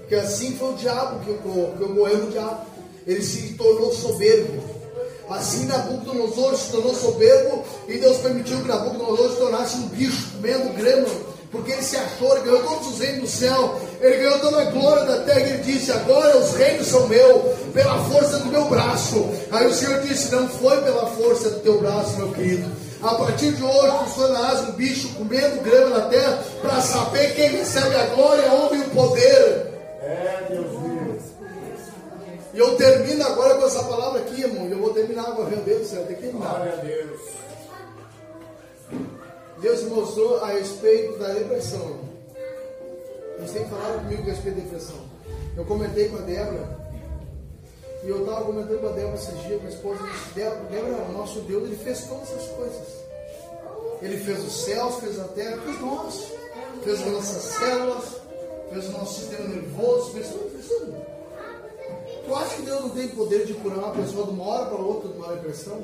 Porque 0.00 0.16
assim 0.16 0.56
foi 0.56 0.72
o 0.72 0.76
diabo 0.76 1.24
que 1.24 1.30
eu, 1.30 1.74
que 1.76 1.80
eu 1.82 1.94
morreu 1.94 2.26
o 2.26 2.30
diabo 2.30 2.71
ele 3.06 3.22
se 3.22 3.54
tornou 3.54 3.92
soberbo. 3.92 4.62
Assim 5.30 5.66
Nabucodonosor 5.66 6.56
se 6.56 6.70
tornou 6.72 6.94
soberbo 6.94 7.64
e 7.88 7.98
Deus 7.98 8.18
permitiu 8.18 8.60
que 8.60 8.68
Nabucodonosor 8.68 9.30
se 9.30 9.36
tornasse 9.36 9.76
um 9.76 9.88
bicho 9.88 10.30
comendo 10.32 10.72
grama, 10.74 11.08
porque 11.50 11.72
ele 11.72 11.82
se 11.82 11.96
achou, 11.96 12.36
ele 12.36 12.46
ganhou 12.46 12.62
todos 12.64 12.88
os 12.88 12.98
reinos 12.98 13.20
do 13.20 13.28
céu, 13.28 13.80
ele 14.00 14.16
ganhou 14.16 14.38
toda 14.40 14.62
a 14.62 14.64
glória 14.66 15.04
da 15.04 15.20
terra 15.20 15.40
ele 15.40 15.62
disse: 15.62 15.92
Agora 15.92 16.36
os 16.36 16.54
reinos 16.54 16.86
são 16.86 17.06
meus, 17.08 17.42
pela 17.72 18.04
força 18.04 18.38
do 18.38 18.46
meu 18.46 18.64
braço. 18.66 19.28
Aí 19.50 19.66
o 19.66 19.74
Senhor 19.74 20.00
disse: 20.00 20.32
Não 20.32 20.48
foi 20.48 20.80
pela 20.82 21.06
força 21.06 21.50
do 21.50 21.60
teu 21.60 21.78
braço, 21.78 22.16
meu 22.16 22.32
querido. 22.32 22.70
A 23.02 23.14
partir 23.16 23.52
de 23.52 23.62
hoje, 23.62 23.96
tu 24.06 24.14
tornarás 24.14 24.60
um 24.68 24.72
bicho 24.72 25.08
comendo 25.14 25.60
grama 25.62 25.98
na 25.98 26.06
terra, 26.08 26.42
para 26.60 26.80
saber 26.80 27.34
quem 27.34 27.50
recebe 27.50 27.96
a 27.96 28.06
glória, 28.06 28.48
a 28.48 28.54
honra 28.54 28.76
e 28.76 28.80
o 28.80 28.90
poder. 28.90 29.72
É, 30.02 30.46
Deus. 30.50 30.81
E 32.54 32.58
eu 32.58 32.76
termino 32.76 33.24
agora 33.24 33.54
com 33.54 33.66
essa 33.66 33.82
palavra 33.84 34.20
aqui, 34.20 34.42
irmão. 34.42 34.66
Eu 34.68 34.78
vou 34.78 34.92
terminar 34.92 35.26
agora, 35.26 35.50
meu 35.50 35.60
Deus 35.60 35.80
do 35.80 35.86
céu, 35.86 36.06
tem 36.06 36.16
que 36.16 36.22
terminar. 36.22 36.56
Glória 36.56 36.72
a 36.72 36.76
Deus. 36.76 37.20
Deus 39.58 39.82
mostrou 39.84 40.42
a 40.44 40.48
respeito 40.48 41.18
da 41.18 41.28
depressão. 41.28 42.00
Eles 43.38 43.52
têm 43.52 43.64
falado 43.68 44.02
comigo 44.02 44.22
a 44.22 44.24
respeito 44.26 44.56
da 44.56 44.64
depressão. 44.64 44.96
Eu 45.56 45.64
comentei 45.64 46.08
com 46.08 46.16
a 46.16 46.20
Débora. 46.20 46.82
E 48.04 48.08
eu 48.08 48.20
estava 48.20 48.44
comentando 48.44 48.80
com 48.80 48.88
a 48.88 48.92
Débora 48.92 49.14
esses 49.14 49.40
dias, 49.44 49.62
minha 49.62 49.72
esposa 49.72 50.02
disse, 50.02 50.34
Débora, 50.34 50.64
Débora, 50.70 51.04
o 51.08 51.12
nosso 51.12 51.40
Deus, 51.42 51.62
ele 51.62 51.76
fez 51.76 52.04
todas 52.04 52.28
essas 52.32 52.48
coisas. 52.48 53.02
Ele 54.02 54.18
fez 54.18 54.44
os 54.44 54.64
céus, 54.64 54.96
fez 54.96 55.18
a 55.20 55.24
terra, 55.28 55.58
fez 55.64 55.80
nós. 55.80 56.32
Fez 56.82 57.00
as 57.00 57.12
nossas 57.12 57.42
células, 57.42 58.04
fez 58.70 58.88
o 58.88 58.92
nosso 58.92 59.20
sistema 59.20 59.48
nervoso, 59.48 60.12
fez 60.12 60.28
tudo, 60.28 60.50
fez 60.50 60.66
tudo. 60.66 61.11
Tu 62.24 62.34
acha 62.34 62.56
que 62.56 62.62
Deus 62.62 62.80
não 62.82 62.90
tem 62.90 63.08
poder 63.08 63.46
de 63.46 63.54
curar 63.54 63.78
uma 63.78 63.90
pessoa 63.92 64.26
de 64.26 64.30
uma 64.32 64.44
hora 64.44 64.66
para 64.66 64.78
outra 64.78 65.08
de 65.08 65.18
uma 65.18 65.34
depressão? 65.34 65.82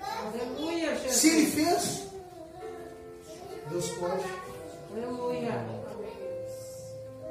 Aleluia, 0.00 0.94
Jesus. 0.96 1.16
Se 1.16 1.28
ele 1.28 1.46
fez, 1.46 2.02
Deus 3.70 3.88
pode. 3.90 4.24
Aleluia. 4.92 5.84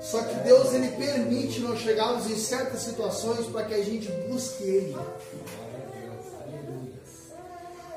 Só 0.03 0.21
que 0.21 0.35
Deus 0.41 0.73
ele 0.73 0.89
permite 0.89 1.61
nós 1.61 1.79
chegarmos 1.79 2.29
em 2.29 2.35
certas 2.35 2.81
situações 2.81 3.47
para 3.47 3.63
que 3.63 3.73
a 3.73 3.83
gente 3.83 4.11
busque 4.27 4.63
Ele. 4.63 4.97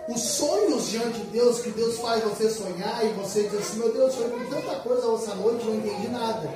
Os 0.08 0.20
sonhos 0.20 0.88
diante 0.88 1.18
de 1.18 1.26
Deus 1.26 1.58
que 1.58 1.70
Deus 1.70 1.98
faz 1.98 2.22
você 2.22 2.48
sonhar 2.48 3.04
e 3.04 3.08
você 3.14 3.42
diz 3.48 3.58
assim, 3.58 3.78
meu 3.80 3.92
Deus, 3.92 4.14
eu 4.14 4.30
sonhei 4.30 4.46
tanta 4.46 4.76
coisa 4.76 5.14
essa 5.14 5.34
noite, 5.34 5.64
não 5.64 5.74
entendi 5.74 6.08
nada. 6.08 6.48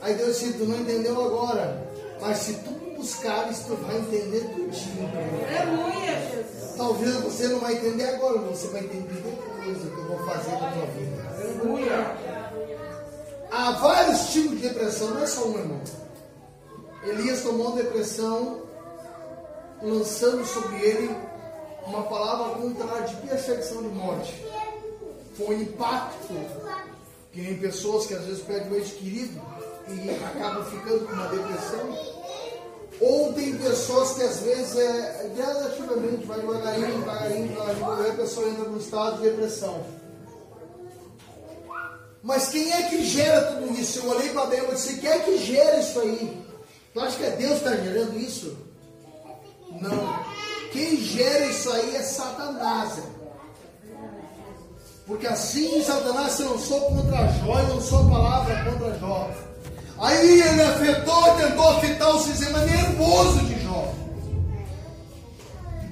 Aí 0.00 0.14
Deus 0.14 0.38
diz, 0.38 0.54
tu 0.56 0.64
não 0.64 0.76
entendeu 0.76 1.20
agora, 1.20 1.84
mas 2.20 2.38
se 2.38 2.54
tu 2.54 2.75
buscares, 2.96 3.60
tu 3.60 3.76
vai 3.76 3.96
entender 3.98 4.40
tudinho. 4.54 5.10
Aleluia, 5.60 6.20
Jesus. 6.30 6.74
Talvez 6.76 7.14
você 7.16 7.48
não 7.48 7.60
vai 7.60 7.74
entender 7.74 8.04
agora, 8.04 8.38
mas 8.40 8.58
você 8.58 8.68
vai 8.68 8.80
entender 8.80 9.22
depois 9.22 9.84
o 9.84 9.90
que 9.90 9.98
eu 9.98 10.08
vou 10.08 10.26
fazer 10.26 10.52
na 10.52 10.72
tua 10.72 10.86
vida. 10.86 11.22
Aleluia. 11.34 12.16
Há 13.50 13.70
vários 13.72 14.32
tipos 14.32 14.60
de 14.60 14.68
depressão, 14.68 15.10
não 15.10 15.22
é 15.22 15.26
só 15.26 15.46
um, 15.46 15.58
irmão. 15.58 15.80
Elias 17.04 17.42
tomou 17.42 17.72
depressão, 17.72 18.62
lançando 19.82 20.44
sobre 20.44 20.76
ele 20.82 21.16
uma 21.86 22.02
palavra 22.02 22.60
contrária 22.60 23.06
de 23.06 23.16
perseguição 23.16 23.82
de 23.82 23.88
morte. 23.88 24.44
Foi 25.36 25.56
um 25.56 25.62
impacto 25.62 26.34
que 27.32 27.40
em 27.40 27.56
pessoas 27.58 28.06
que 28.06 28.14
às 28.14 28.24
vezes 28.24 28.42
perdem 28.42 28.72
o 28.72 28.78
ente 28.78 28.92
querido 28.94 29.40
e 29.88 30.10
acabam 30.24 30.64
ficando 30.64 31.06
com 31.06 31.12
uma 31.12 31.28
depressão. 31.28 32.15
Ou 33.00 33.32
tem 33.34 33.56
pessoas 33.58 34.12
que 34.12 34.22
às 34.22 34.40
vezes 34.40 34.76
é 34.76 35.30
gradativamente, 35.36 36.26
vai 36.26 36.40
devagarinho, 36.40 36.98
devagarinho, 36.98 37.48
devagarinho, 37.48 38.12
a 38.12 38.16
pessoa 38.16 38.48
entra 38.48 38.64
no 38.64 38.78
estado 38.78 39.18
de 39.18 39.30
depressão. 39.30 39.84
Mas 42.22 42.48
quem 42.48 42.72
é 42.72 42.82
que 42.84 43.04
gera 43.04 43.52
tudo 43.52 43.72
isso? 43.78 44.00
Eu 44.00 44.10
olhei 44.10 44.30
para 44.30 44.46
Deus 44.46 44.68
e 44.68 44.74
disse: 44.74 45.00
quem 45.00 45.10
é 45.10 45.18
que 45.18 45.38
gera 45.38 45.78
isso 45.78 46.00
aí? 46.00 46.44
Tu 46.92 47.00
acha 47.00 47.16
que 47.18 47.24
é 47.24 47.30
Deus 47.30 47.60
que 47.60 47.68
está 47.68 47.76
gerando 47.76 48.18
isso? 48.18 48.56
Não. 49.80 50.24
Quem 50.72 50.96
gera 50.96 51.46
isso 51.46 51.70
aí 51.70 51.94
é 51.94 52.02
Satanás. 52.02 52.98
Porque 55.06 55.26
assim 55.26 55.82
Satanás 55.84 56.38
lançou 56.40 56.80
contra 56.80 57.28
Jó 57.28 57.60
e 57.60 57.66
lançou 57.74 58.00
a 58.00 58.10
palavra 58.10 58.64
contra 58.64 58.98
Jó. 58.98 59.30
Aí 59.98 60.42
ele 60.42 60.62
afetou, 60.62 61.34
tentou 61.36 61.68
afetar 61.70 62.14
o 62.14 62.22
sistema 62.22 62.58
nervoso 62.60 63.38
de 63.46 63.62
Jó. 63.64 63.94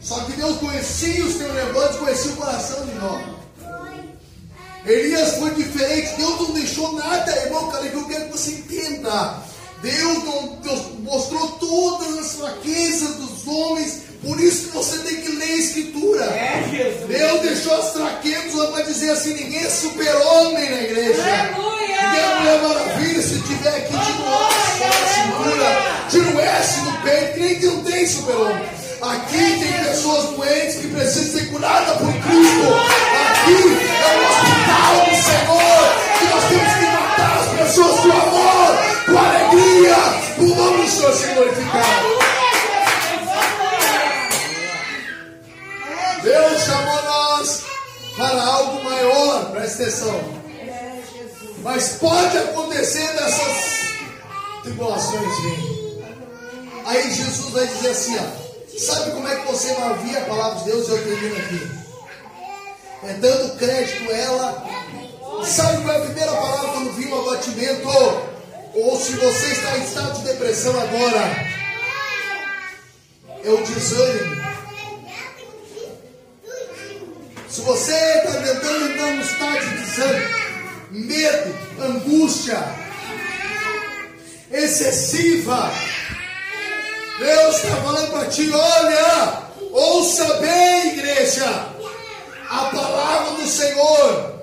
Só 0.01 0.21
que 0.25 0.33
Deus 0.33 0.59
conhecia 0.59 1.25
os 1.25 1.37
teus 1.37 1.55
nervosos, 1.55 1.97
conhecia 1.97 2.33
o 2.33 2.37
coração 2.37 2.87
de 2.87 2.95
Jó. 2.97 3.21
Elias 4.85 5.39
foi 5.39 5.55
diferente, 5.55 6.17
Deus 6.19 6.41
não 6.41 6.53
deixou 6.53 6.93
nada, 6.93 7.35
irmão, 7.37 7.71
cara, 7.71 7.89
que 7.89 7.97
eu 7.97 8.07
quero 8.07 8.27
que 8.27 8.33
você 8.33 8.51
entenda. 8.51 9.43
Deus, 9.85 10.83
mostrou 11.03 11.47
todas 11.61 12.19
as 12.19 12.33
fraquezas 12.37 13.17
dos 13.17 13.47
homens, 13.47 13.99
por 14.23 14.41
isso 14.41 14.69
que 14.69 14.77
você 14.77 14.99
tem 15.01 15.17
que 15.17 15.29
ler 15.33 15.45
a 15.45 15.57
Escritura. 15.57 16.25
É, 16.25 16.69
Jesus. 16.71 17.07
Deus 17.07 17.41
deixou 17.43 17.79
as 17.79 17.93
fraquezas 17.93 18.71
para 18.71 18.83
dizer 18.85 19.11
assim: 19.11 19.35
ninguém 19.35 19.63
é 19.63 19.69
super-homem 19.69 20.71
na 20.71 20.83
igreja. 20.83 21.23
Aleluia. 21.23 21.85
Ninguém 22.03 22.49
é 22.49 22.63
maravilha 22.63 23.23
se 23.23 23.39
tiver 23.41 23.77
aqui, 23.77 23.93
tira 23.93 24.31
laço 24.31 24.79
na 24.81 24.93
cintura, 25.13 25.69
tira 26.09 26.31
um 26.31 26.41
S 26.41 26.81
no 26.81 26.93
peito, 27.03 27.35
que 27.35 27.41
nem 27.41 27.61
não 27.61 27.85
tem 27.85 28.07
super-homem. 28.07 28.85
Aqui 29.03 29.37
tem 29.37 29.85
pessoas 29.85 30.31
doentes 30.31 30.77
que 30.77 30.89
precisam 30.89 31.39
ser 31.39 31.51
curadas 31.51 31.99
por 31.99 32.11
Cristo. 32.11 32.75
Aqui 33.29 33.61
é 34.01 34.17
o 34.17 34.25
hospital 34.31 34.95
do 35.05 35.15
Senhor. 35.21 35.85
E 36.23 36.25
nós 36.33 36.45
temos 36.49 36.73
que 36.73 36.87
matar 36.87 37.35
as 37.39 37.49
pessoas 37.59 38.01
com 38.01 38.13
amor, 38.13 38.34
o 40.85 40.89
Senhor 40.89 41.15
se 41.15 41.27
glorificar. 41.29 42.03
Deus 46.23 46.63
chamou 46.63 47.03
nós 47.03 47.63
para 48.17 48.43
algo 48.43 48.85
maior, 48.85 49.51
presta 49.53 49.83
atenção. 49.83 50.45
Mas 51.63 51.89
pode 51.95 52.37
acontecer 52.37 53.07
dessas 53.15 53.95
tribulações 54.63 55.41
virem. 55.41 56.05
Aí 56.85 57.15
Jesus 57.15 57.51
vai 57.51 57.67
dizer 57.67 57.89
assim: 57.89 58.19
ó, 58.19 58.79
sabe 58.79 59.13
como 59.13 59.27
é 59.27 59.37
que 59.37 59.47
você 59.53 59.73
não 59.73 59.91
ouvir 59.91 60.17
a 60.19 60.21
palavra 60.23 60.59
de 60.59 60.65
Deus? 60.67 60.89
Eu 60.89 61.03
termino 61.03 61.37
aqui. 61.37 61.85
É 63.05 63.13
dando 63.15 63.57
crédito 63.59 64.11
a 64.11 64.17
ela. 64.17 64.65
Sabe 65.45 65.83
qual 65.83 65.95
é 65.95 65.99
a 65.99 66.05
primeira 66.05 66.33
palavra 66.33 66.73
quando 66.73 66.93
viu 66.93 67.15
um 67.15 67.21
abatimento? 67.27 68.34
Ou 68.75 69.01
se 69.01 69.13
você 69.13 69.47
está 69.53 69.79
em 69.79 69.85
estado 69.85 70.19
de 70.19 70.25
depressão 70.25 70.73
agora, 70.81 71.47
é 73.45 73.51
o 73.51 73.65
desânimo. 73.65 74.45
Se 77.49 77.61
você 77.61 77.93
está 77.93 78.33
tentando 78.33 78.91
entrar 78.91 79.13
no 79.13 79.23
estado 79.23 79.61
de 79.61 79.79
desânimo, 79.79 80.35
medo, 80.91 81.59
angústia 81.81 82.59
excessiva, 84.51 85.71
Deus 87.21 87.57
está 87.57 87.77
falando 87.77 88.11
para 88.11 88.27
ti: 88.27 88.51
olha, 88.51 89.43
ouça 89.71 90.35
bem, 90.41 90.95
igreja, 90.95 91.47
a 92.51 92.65
palavra 92.75 93.35
do 93.35 93.47
Senhor. 93.47 94.35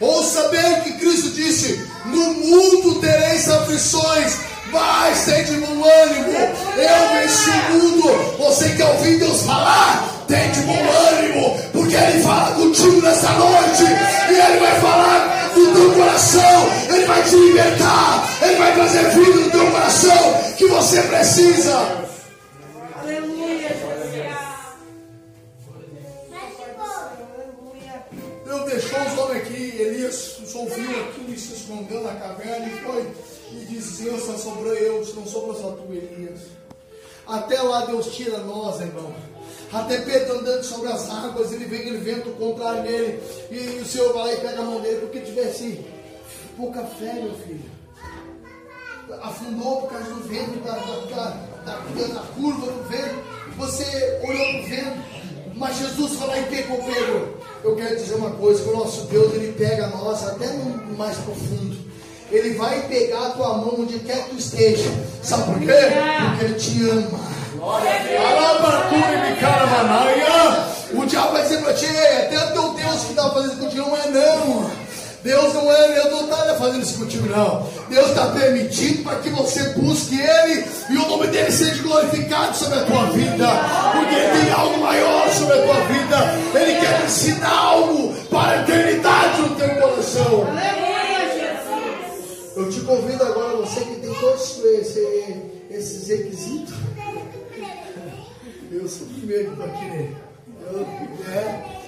Ouça 0.00 0.48
bem 0.48 0.72
o 0.72 0.82
que 0.84 0.92
Cristo 0.92 1.30
disse: 1.32 1.87
no 2.06 2.34
mundo 2.34 3.00
tereis 3.00 3.48
aflições, 3.48 4.38
mas 4.70 5.24
tem 5.24 5.44
de 5.44 5.56
bom 5.56 5.84
ânimo. 5.84 6.38
Eu 6.76 7.20
venci 7.20 7.50
o 7.50 7.74
mundo. 7.74 8.36
Você 8.38 8.68
quer 8.70 8.86
ouvir 8.86 9.18
Deus 9.18 9.42
falar? 9.42 10.24
Tem 10.26 10.50
de 10.52 10.60
bom 10.60 10.78
ânimo, 11.10 11.58
porque 11.72 11.94
Ele 11.94 12.22
fala 12.22 12.54
contigo 12.54 13.00
nessa 13.00 13.30
noite, 13.32 13.82
e 14.28 14.34
Ele 14.34 14.58
vai 14.60 14.80
falar 14.80 15.52
no 15.56 15.74
teu 15.74 15.94
coração, 15.94 16.68
Ele 16.90 17.06
vai 17.06 17.22
te 17.22 17.34
libertar, 17.34 18.28
Ele 18.42 18.56
vai 18.56 18.74
trazer 18.74 19.08
vida 19.08 19.40
no 19.40 19.50
teu 19.50 19.70
coração 19.70 20.34
que 20.58 20.66
você 20.66 21.00
precisa. 21.02 22.06
Aleluia, 23.00 23.58
Jesus. 23.58 23.88
Aleluia. 27.34 28.06
Deus 28.44 28.64
deixou 28.66 29.00
os 29.00 29.18
homens 29.18 29.42
aqui, 29.42 29.76
Elias 29.80 30.37
ouviu 30.58 31.04
aquilo 31.04 31.32
e 31.32 31.38
se 31.38 31.54
escondeu 31.54 32.02
na 32.02 32.14
caverna 32.14 32.66
e 32.66 32.80
foi 32.80 33.06
e 33.52 33.64
disse, 33.64 33.96
Senhor, 33.96 34.18
só 34.20 34.36
sobrou 34.36 34.74
eu, 34.74 35.04
não 35.14 35.26
sobrou 35.26 35.54
só 35.54 35.70
tu, 35.72 35.92
Elias. 35.92 36.40
Até 37.26 37.60
lá 37.60 37.84
Deus 37.84 38.14
tira 38.14 38.38
nós, 38.38 38.80
irmão. 38.80 39.14
Até 39.72 39.98
Pedro 40.00 40.38
andando 40.38 40.62
sobre 40.64 40.88
as 40.88 41.10
águas, 41.10 41.52
ele 41.52 41.66
vem 41.66 41.80
aquele 41.80 41.98
vento 41.98 42.30
contrário 42.38 42.82
nele, 42.82 43.22
e 43.50 43.80
o 43.80 43.86
Senhor 43.86 44.14
vai 44.14 44.26
lá 44.26 44.32
e 44.32 44.36
pega 44.40 44.60
a 44.60 44.64
mão 44.64 44.80
dele, 44.80 45.00
porque 45.00 45.20
tivesse 45.20 45.84
pouca 46.56 46.82
fé, 46.84 47.12
meu 47.14 47.34
filho. 47.34 47.70
Afundou 49.22 49.82
por 49.82 49.90
causa 49.90 50.10
do 50.10 50.28
vento, 50.28 50.58
da, 50.64 50.72
da, 50.72 51.30
da, 51.64 52.06
da 52.14 52.20
curva 52.34 52.66
do 52.66 52.88
vento. 52.88 53.38
Você 53.56 54.20
olhou 54.22 54.46
para 54.46 54.60
o 54.60 54.66
vento, 54.66 55.17
mas 55.58 55.76
Jesus 55.78 56.12
foi 56.12 56.26
lá 56.28 56.38
e 56.38 56.44
pegou 56.44 56.78
Pedro. 56.78 57.36
Eu 57.64 57.74
quero 57.76 57.96
dizer 57.96 58.14
uma 58.14 58.30
coisa: 58.30 58.62
que 58.62 58.70
o 58.70 58.76
nosso 58.76 59.02
Deus 59.06 59.34
ele 59.34 59.52
pega 59.52 59.88
nós 59.88 60.26
até 60.26 60.46
no 60.46 60.96
mais 60.96 61.16
profundo. 61.18 61.76
Ele 62.30 62.54
vai 62.54 62.82
pegar 62.88 63.26
a 63.26 63.30
tua 63.30 63.56
mão 63.56 63.76
onde 63.80 63.98
quer 64.00 64.24
que 64.24 64.30
tu 64.30 64.38
esteja. 64.38 64.90
Sabe 65.22 65.44
por 65.44 65.58
quê? 65.58 65.72
Porque 66.28 66.44
ele 66.44 66.54
te 66.54 66.90
ama. 66.90 67.20
O 70.92 71.04
diabo 71.06 71.32
vai 71.32 71.42
dizer 71.42 71.62
para 71.62 71.74
ti, 71.74 71.86
é 71.86 72.26
até 72.26 72.38
o 72.38 72.52
teu 72.52 72.72
Deus 72.74 73.04
que 73.04 73.10
está 73.10 73.30
fazendo 73.30 73.52
isso 73.52 73.60
contigo, 73.60 73.88
não 73.88 73.96
é 73.96 74.08
não. 74.08 74.70
Deus 75.28 75.52
não 75.52 75.70
é, 75.70 75.92
Deus 75.92 76.10
não 76.10 76.24
está 76.24 76.54
fazendo 76.54 76.82
isso 76.82 76.98
contigo, 76.98 77.28
não. 77.28 77.68
Deus 77.90 78.08
está 78.08 78.28
permitindo 78.28 79.02
para 79.02 79.16
que 79.16 79.28
você 79.28 79.62
busque 79.74 80.18
Ele 80.18 80.64
e 80.88 80.96
o 80.96 81.06
nome 81.06 81.26
dele 81.26 81.52
seja 81.52 81.82
glorificado 81.82 82.56
sobre 82.56 82.78
a 82.78 82.84
tua 82.86 83.04
vida. 83.10 83.46
Porque 83.92 84.14
Ele 84.14 84.40
tem 84.44 84.52
algo 84.52 84.78
maior 84.80 85.28
sobre 85.34 85.52
a 85.58 85.62
tua 85.64 85.80
vida. 85.82 86.58
Ele 86.58 86.80
quer 86.80 86.98
te 87.00 87.04
ensinar 87.04 87.54
algo 87.58 88.14
para 88.30 88.52
a 88.52 88.62
eternidade 88.62 89.42
no 89.42 89.54
teu 89.56 89.68
coração. 89.68 90.46
Eu 92.56 92.70
te 92.70 92.80
convido 92.80 93.22
agora, 93.22 93.56
você 93.58 93.80
que 93.80 93.96
tem 93.96 94.14
todos 94.14 94.64
esse- 94.64 95.42
esses 95.70 96.08
requisitos. 96.08 96.74
Eu 98.72 98.88
sou 98.88 99.06
o 99.06 99.10
primeiro 99.10 99.50
que 99.52 99.84
nele. 99.90 100.16
Eu, 100.72 100.86
é. 101.32 101.78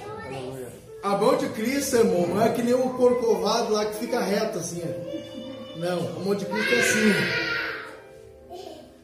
A 1.03 1.17
mão 1.17 1.35
de 1.35 1.49
Cristo, 1.49 1.97
irmão, 1.97 2.27
não 2.27 2.41
é 2.41 2.49
que 2.49 2.61
nem 2.61 2.73
o 2.73 2.89
corcovado 2.91 3.73
lá 3.73 3.85
que 3.85 3.95
fica 3.97 4.19
reto 4.19 4.59
assim. 4.59 4.81
ó. 4.83 5.79
Não, 5.79 5.97
a 5.97 6.19
mão 6.19 6.35
de 6.35 6.45
Cristo 6.45 6.73
é 6.75 6.79
assim. 6.79 7.11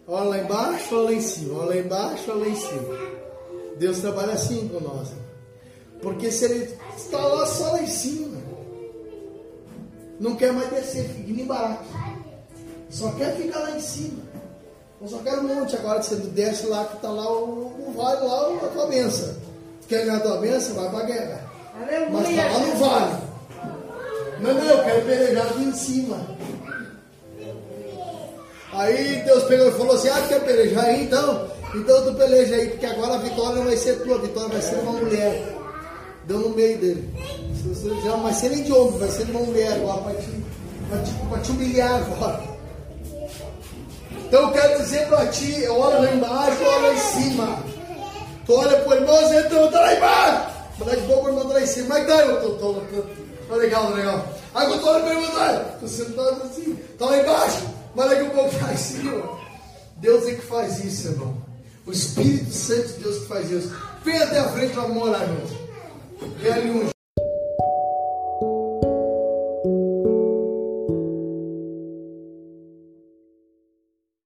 ó. 0.08 0.14
Olha 0.14 0.30
lá 0.30 0.38
embaixo, 0.38 0.95
olha 0.95 1.04
lá 1.06 1.14
em 1.14 1.22
cima. 1.22 1.60
Olha 1.60 1.70
lá 1.70 1.78
embaixo, 1.78 2.32
olha 2.32 2.39
lá 2.41 2.48
em 2.48 2.56
cima. 2.56 2.98
Deus 3.78 4.00
trabalha 4.00 4.34
assim 4.34 4.68
com 4.68 4.80
nós. 4.80 5.10
Porque 6.02 6.32
se 6.32 6.45
ele 6.45 6.78
está 6.95 7.18
lá 7.18 7.45
só 7.45 7.72
lá 7.72 7.82
em 7.82 7.88
cima, 7.88 8.38
não 10.20 10.36
quer 10.36 10.54
mais 10.54 10.70
descer, 10.70 11.10
fica 11.10 11.34
nem 11.34 11.45
barato. 11.45 11.86
Só 12.89 13.12
quer 13.12 13.36
ficar 13.36 13.60
lá 13.60 13.72
em 13.72 13.80
cima. 13.80 14.24
Eu 15.02 15.08
só 15.08 15.18
quero 15.20 15.41
um 15.41 15.56
monte 15.56 15.76
agora 15.76 16.00
que 16.00 16.06
você 16.06 16.16
desce 16.16 16.66
lá, 16.68 16.86
que 16.86 16.95
está 16.95 17.10
lá 17.10 17.32
o, 17.32 17.88
o 17.88 17.93
vale, 17.95 18.26
lá 18.26 18.66
a 18.66 18.68
tua 18.70 18.88
benção. 18.88 19.36
Quer 19.88 20.06
ganhar 20.06 20.18
a 20.18 20.22
tua 20.22 20.38
benção? 20.38 20.76
Vai 20.76 20.89
para 20.89 21.00
a 21.00 21.04
guerra. 21.04 21.47
Mas 22.11 22.30
está 22.30 22.45
lá 22.45 22.59
no 22.59 22.75
vale. 22.75 23.28
Não, 24.39 24.53
não, 24.53 24.63
eu 24.63 24.84
quero 24.84 25.01
pelejar 25.05 25.45
aqui 25.45 25.63
em 25.63 25.73
cima. 25.73 26.17
Aí 28.73 29.23
Deus 29.25 29.43
pegou 29.45 29.67
e 29.67 29.71
falou 29.71 29.95
assim: 29.95 30.09
Ah, 30.09 30.25
quer 30.28 30.43
pelejar 30.43 30.86
aí 30.86 31.03
então? 31.03 31.47
Então 31.75 32.03
tu 32.05 32.13
peleja 32.13 32.55
aí, 32.55 32.69
porque 32.69 32.86
agora 32.86 33.15
a 33.15 33.19
vitória 33.19 33.55
não 33.55 33.65
vai 33.65 33.78
ser 33.78 34.01
tua, 34.03 34.15
a 34.15 34.19
vitória 34.19 34.49
vai 34.49 34.61
ser 34.61 34.75
uma 34.75 34.93
mulher. 34.93 35.55
Deu 36.25 36.39
no 36.39 36.49
meio 36.49 36.78
dele. 36.78 37.09
Já 38.03 38.11
não 38.11 38.23
vai 38.23 38.34
ser 38.34 38.49
nem 38.49 38.63
de 38.63 38.71
homem, 38.71 38.99
vai 38.99 39.09
ser 39.09 39.25
de 39.25 39.32
uma 39.32 39.41
mulher 39.41 39.73
agora, 39.73 40.01
para 40.01 40.13
te, 40.13 40.30
pra 40.89 40.97
te, 40.99 41.13
pra 41.30 41.39
te 41.39 41.51
humilhar 41.51 41.95
agora. 41.95 42.43
Então 44.28 44.41
eu 44.41 44.51
quero 44.51 44.78
dizer 44.80 45.07
para 45.07 45.25
ti, 45.28 45.65
olha 45.67 45.99
lá 45.99 46.11
embaixo, 46.13 46.57
olha 46.63 46.88
lá 46.88 46.93
em 46.93 46.97
cima. 46.97 47.59
Tu 48.45 48.53
olha 48.53 48.78
pro 48.80 48.93
irmão, 48.95 49.15
você 49.15 49.38
entra, 49.38 49.67
tá 49.67 49.80
lá 49.80 49.95
embaixo. 49.95 50.57
Daqui 50.86 51.01
a 51.01 51.07
pouco 51.07 51.25
o 51.25 51.30
irmão 51.30 51.47
tá 51.47 51.53
lá 51.53 51.61
em 51.61 51.67
cima. 51.67 51.88
Mas 51.89 52.07
tá, 52.07 52.25
eu 52.25 52.41
tô, 52.41 52.49
tô, 52.55 52.73
tô, 52.73 53.03
tô 53.47 53.55
legal, 53.55 53.88
tô 53.88 53.95
legal. 53.95 54.28
Aí 54.53 54.67
quando 54.67 54.82
tu 54.82 54.88
olha 54.88 55.03
pro 55.03 55.13
irmão, 55.13 55.32
tá, 55.32 55.59
tô 55.80 55.88
sentado 55.88 56.43
assim, 56.43 56.75
tá 56.97 57.05
lá 57.05 57.17
embaixo. 57.19 57.63
Mas 57.95 58.09
daqui 58.09 58.21
a 58.25 58.30
pouco 58.30 58.59
tá 58.59 58.73
em 58.73 58.78
cima. 58.78 59.39
Deus 59.97 60.28
é 60.28 60.36
que 60.36 60.41
faz 60.41 60.84
isso, 60.84 61.07
irmão. 61.07 61.38
O 61.86 61.91
Espírito 61.91 62.51
Santo 62.51 62.88
de 62.89 63.03
Deus 63.03 63.19
que 63.19 63.28
faz 63.28 63.49
isso. 63.49 63.75
Vem 64.03 64.21
até 64.21 64.39
a 64.39 64.49
frente, 64.49 64.73
vamos 64.73 65.01
orar 65.01 65.25
junto. 65.25 66.38
Vem 66.39 66.51
ali 66.53 66.69
um 66.69 66.97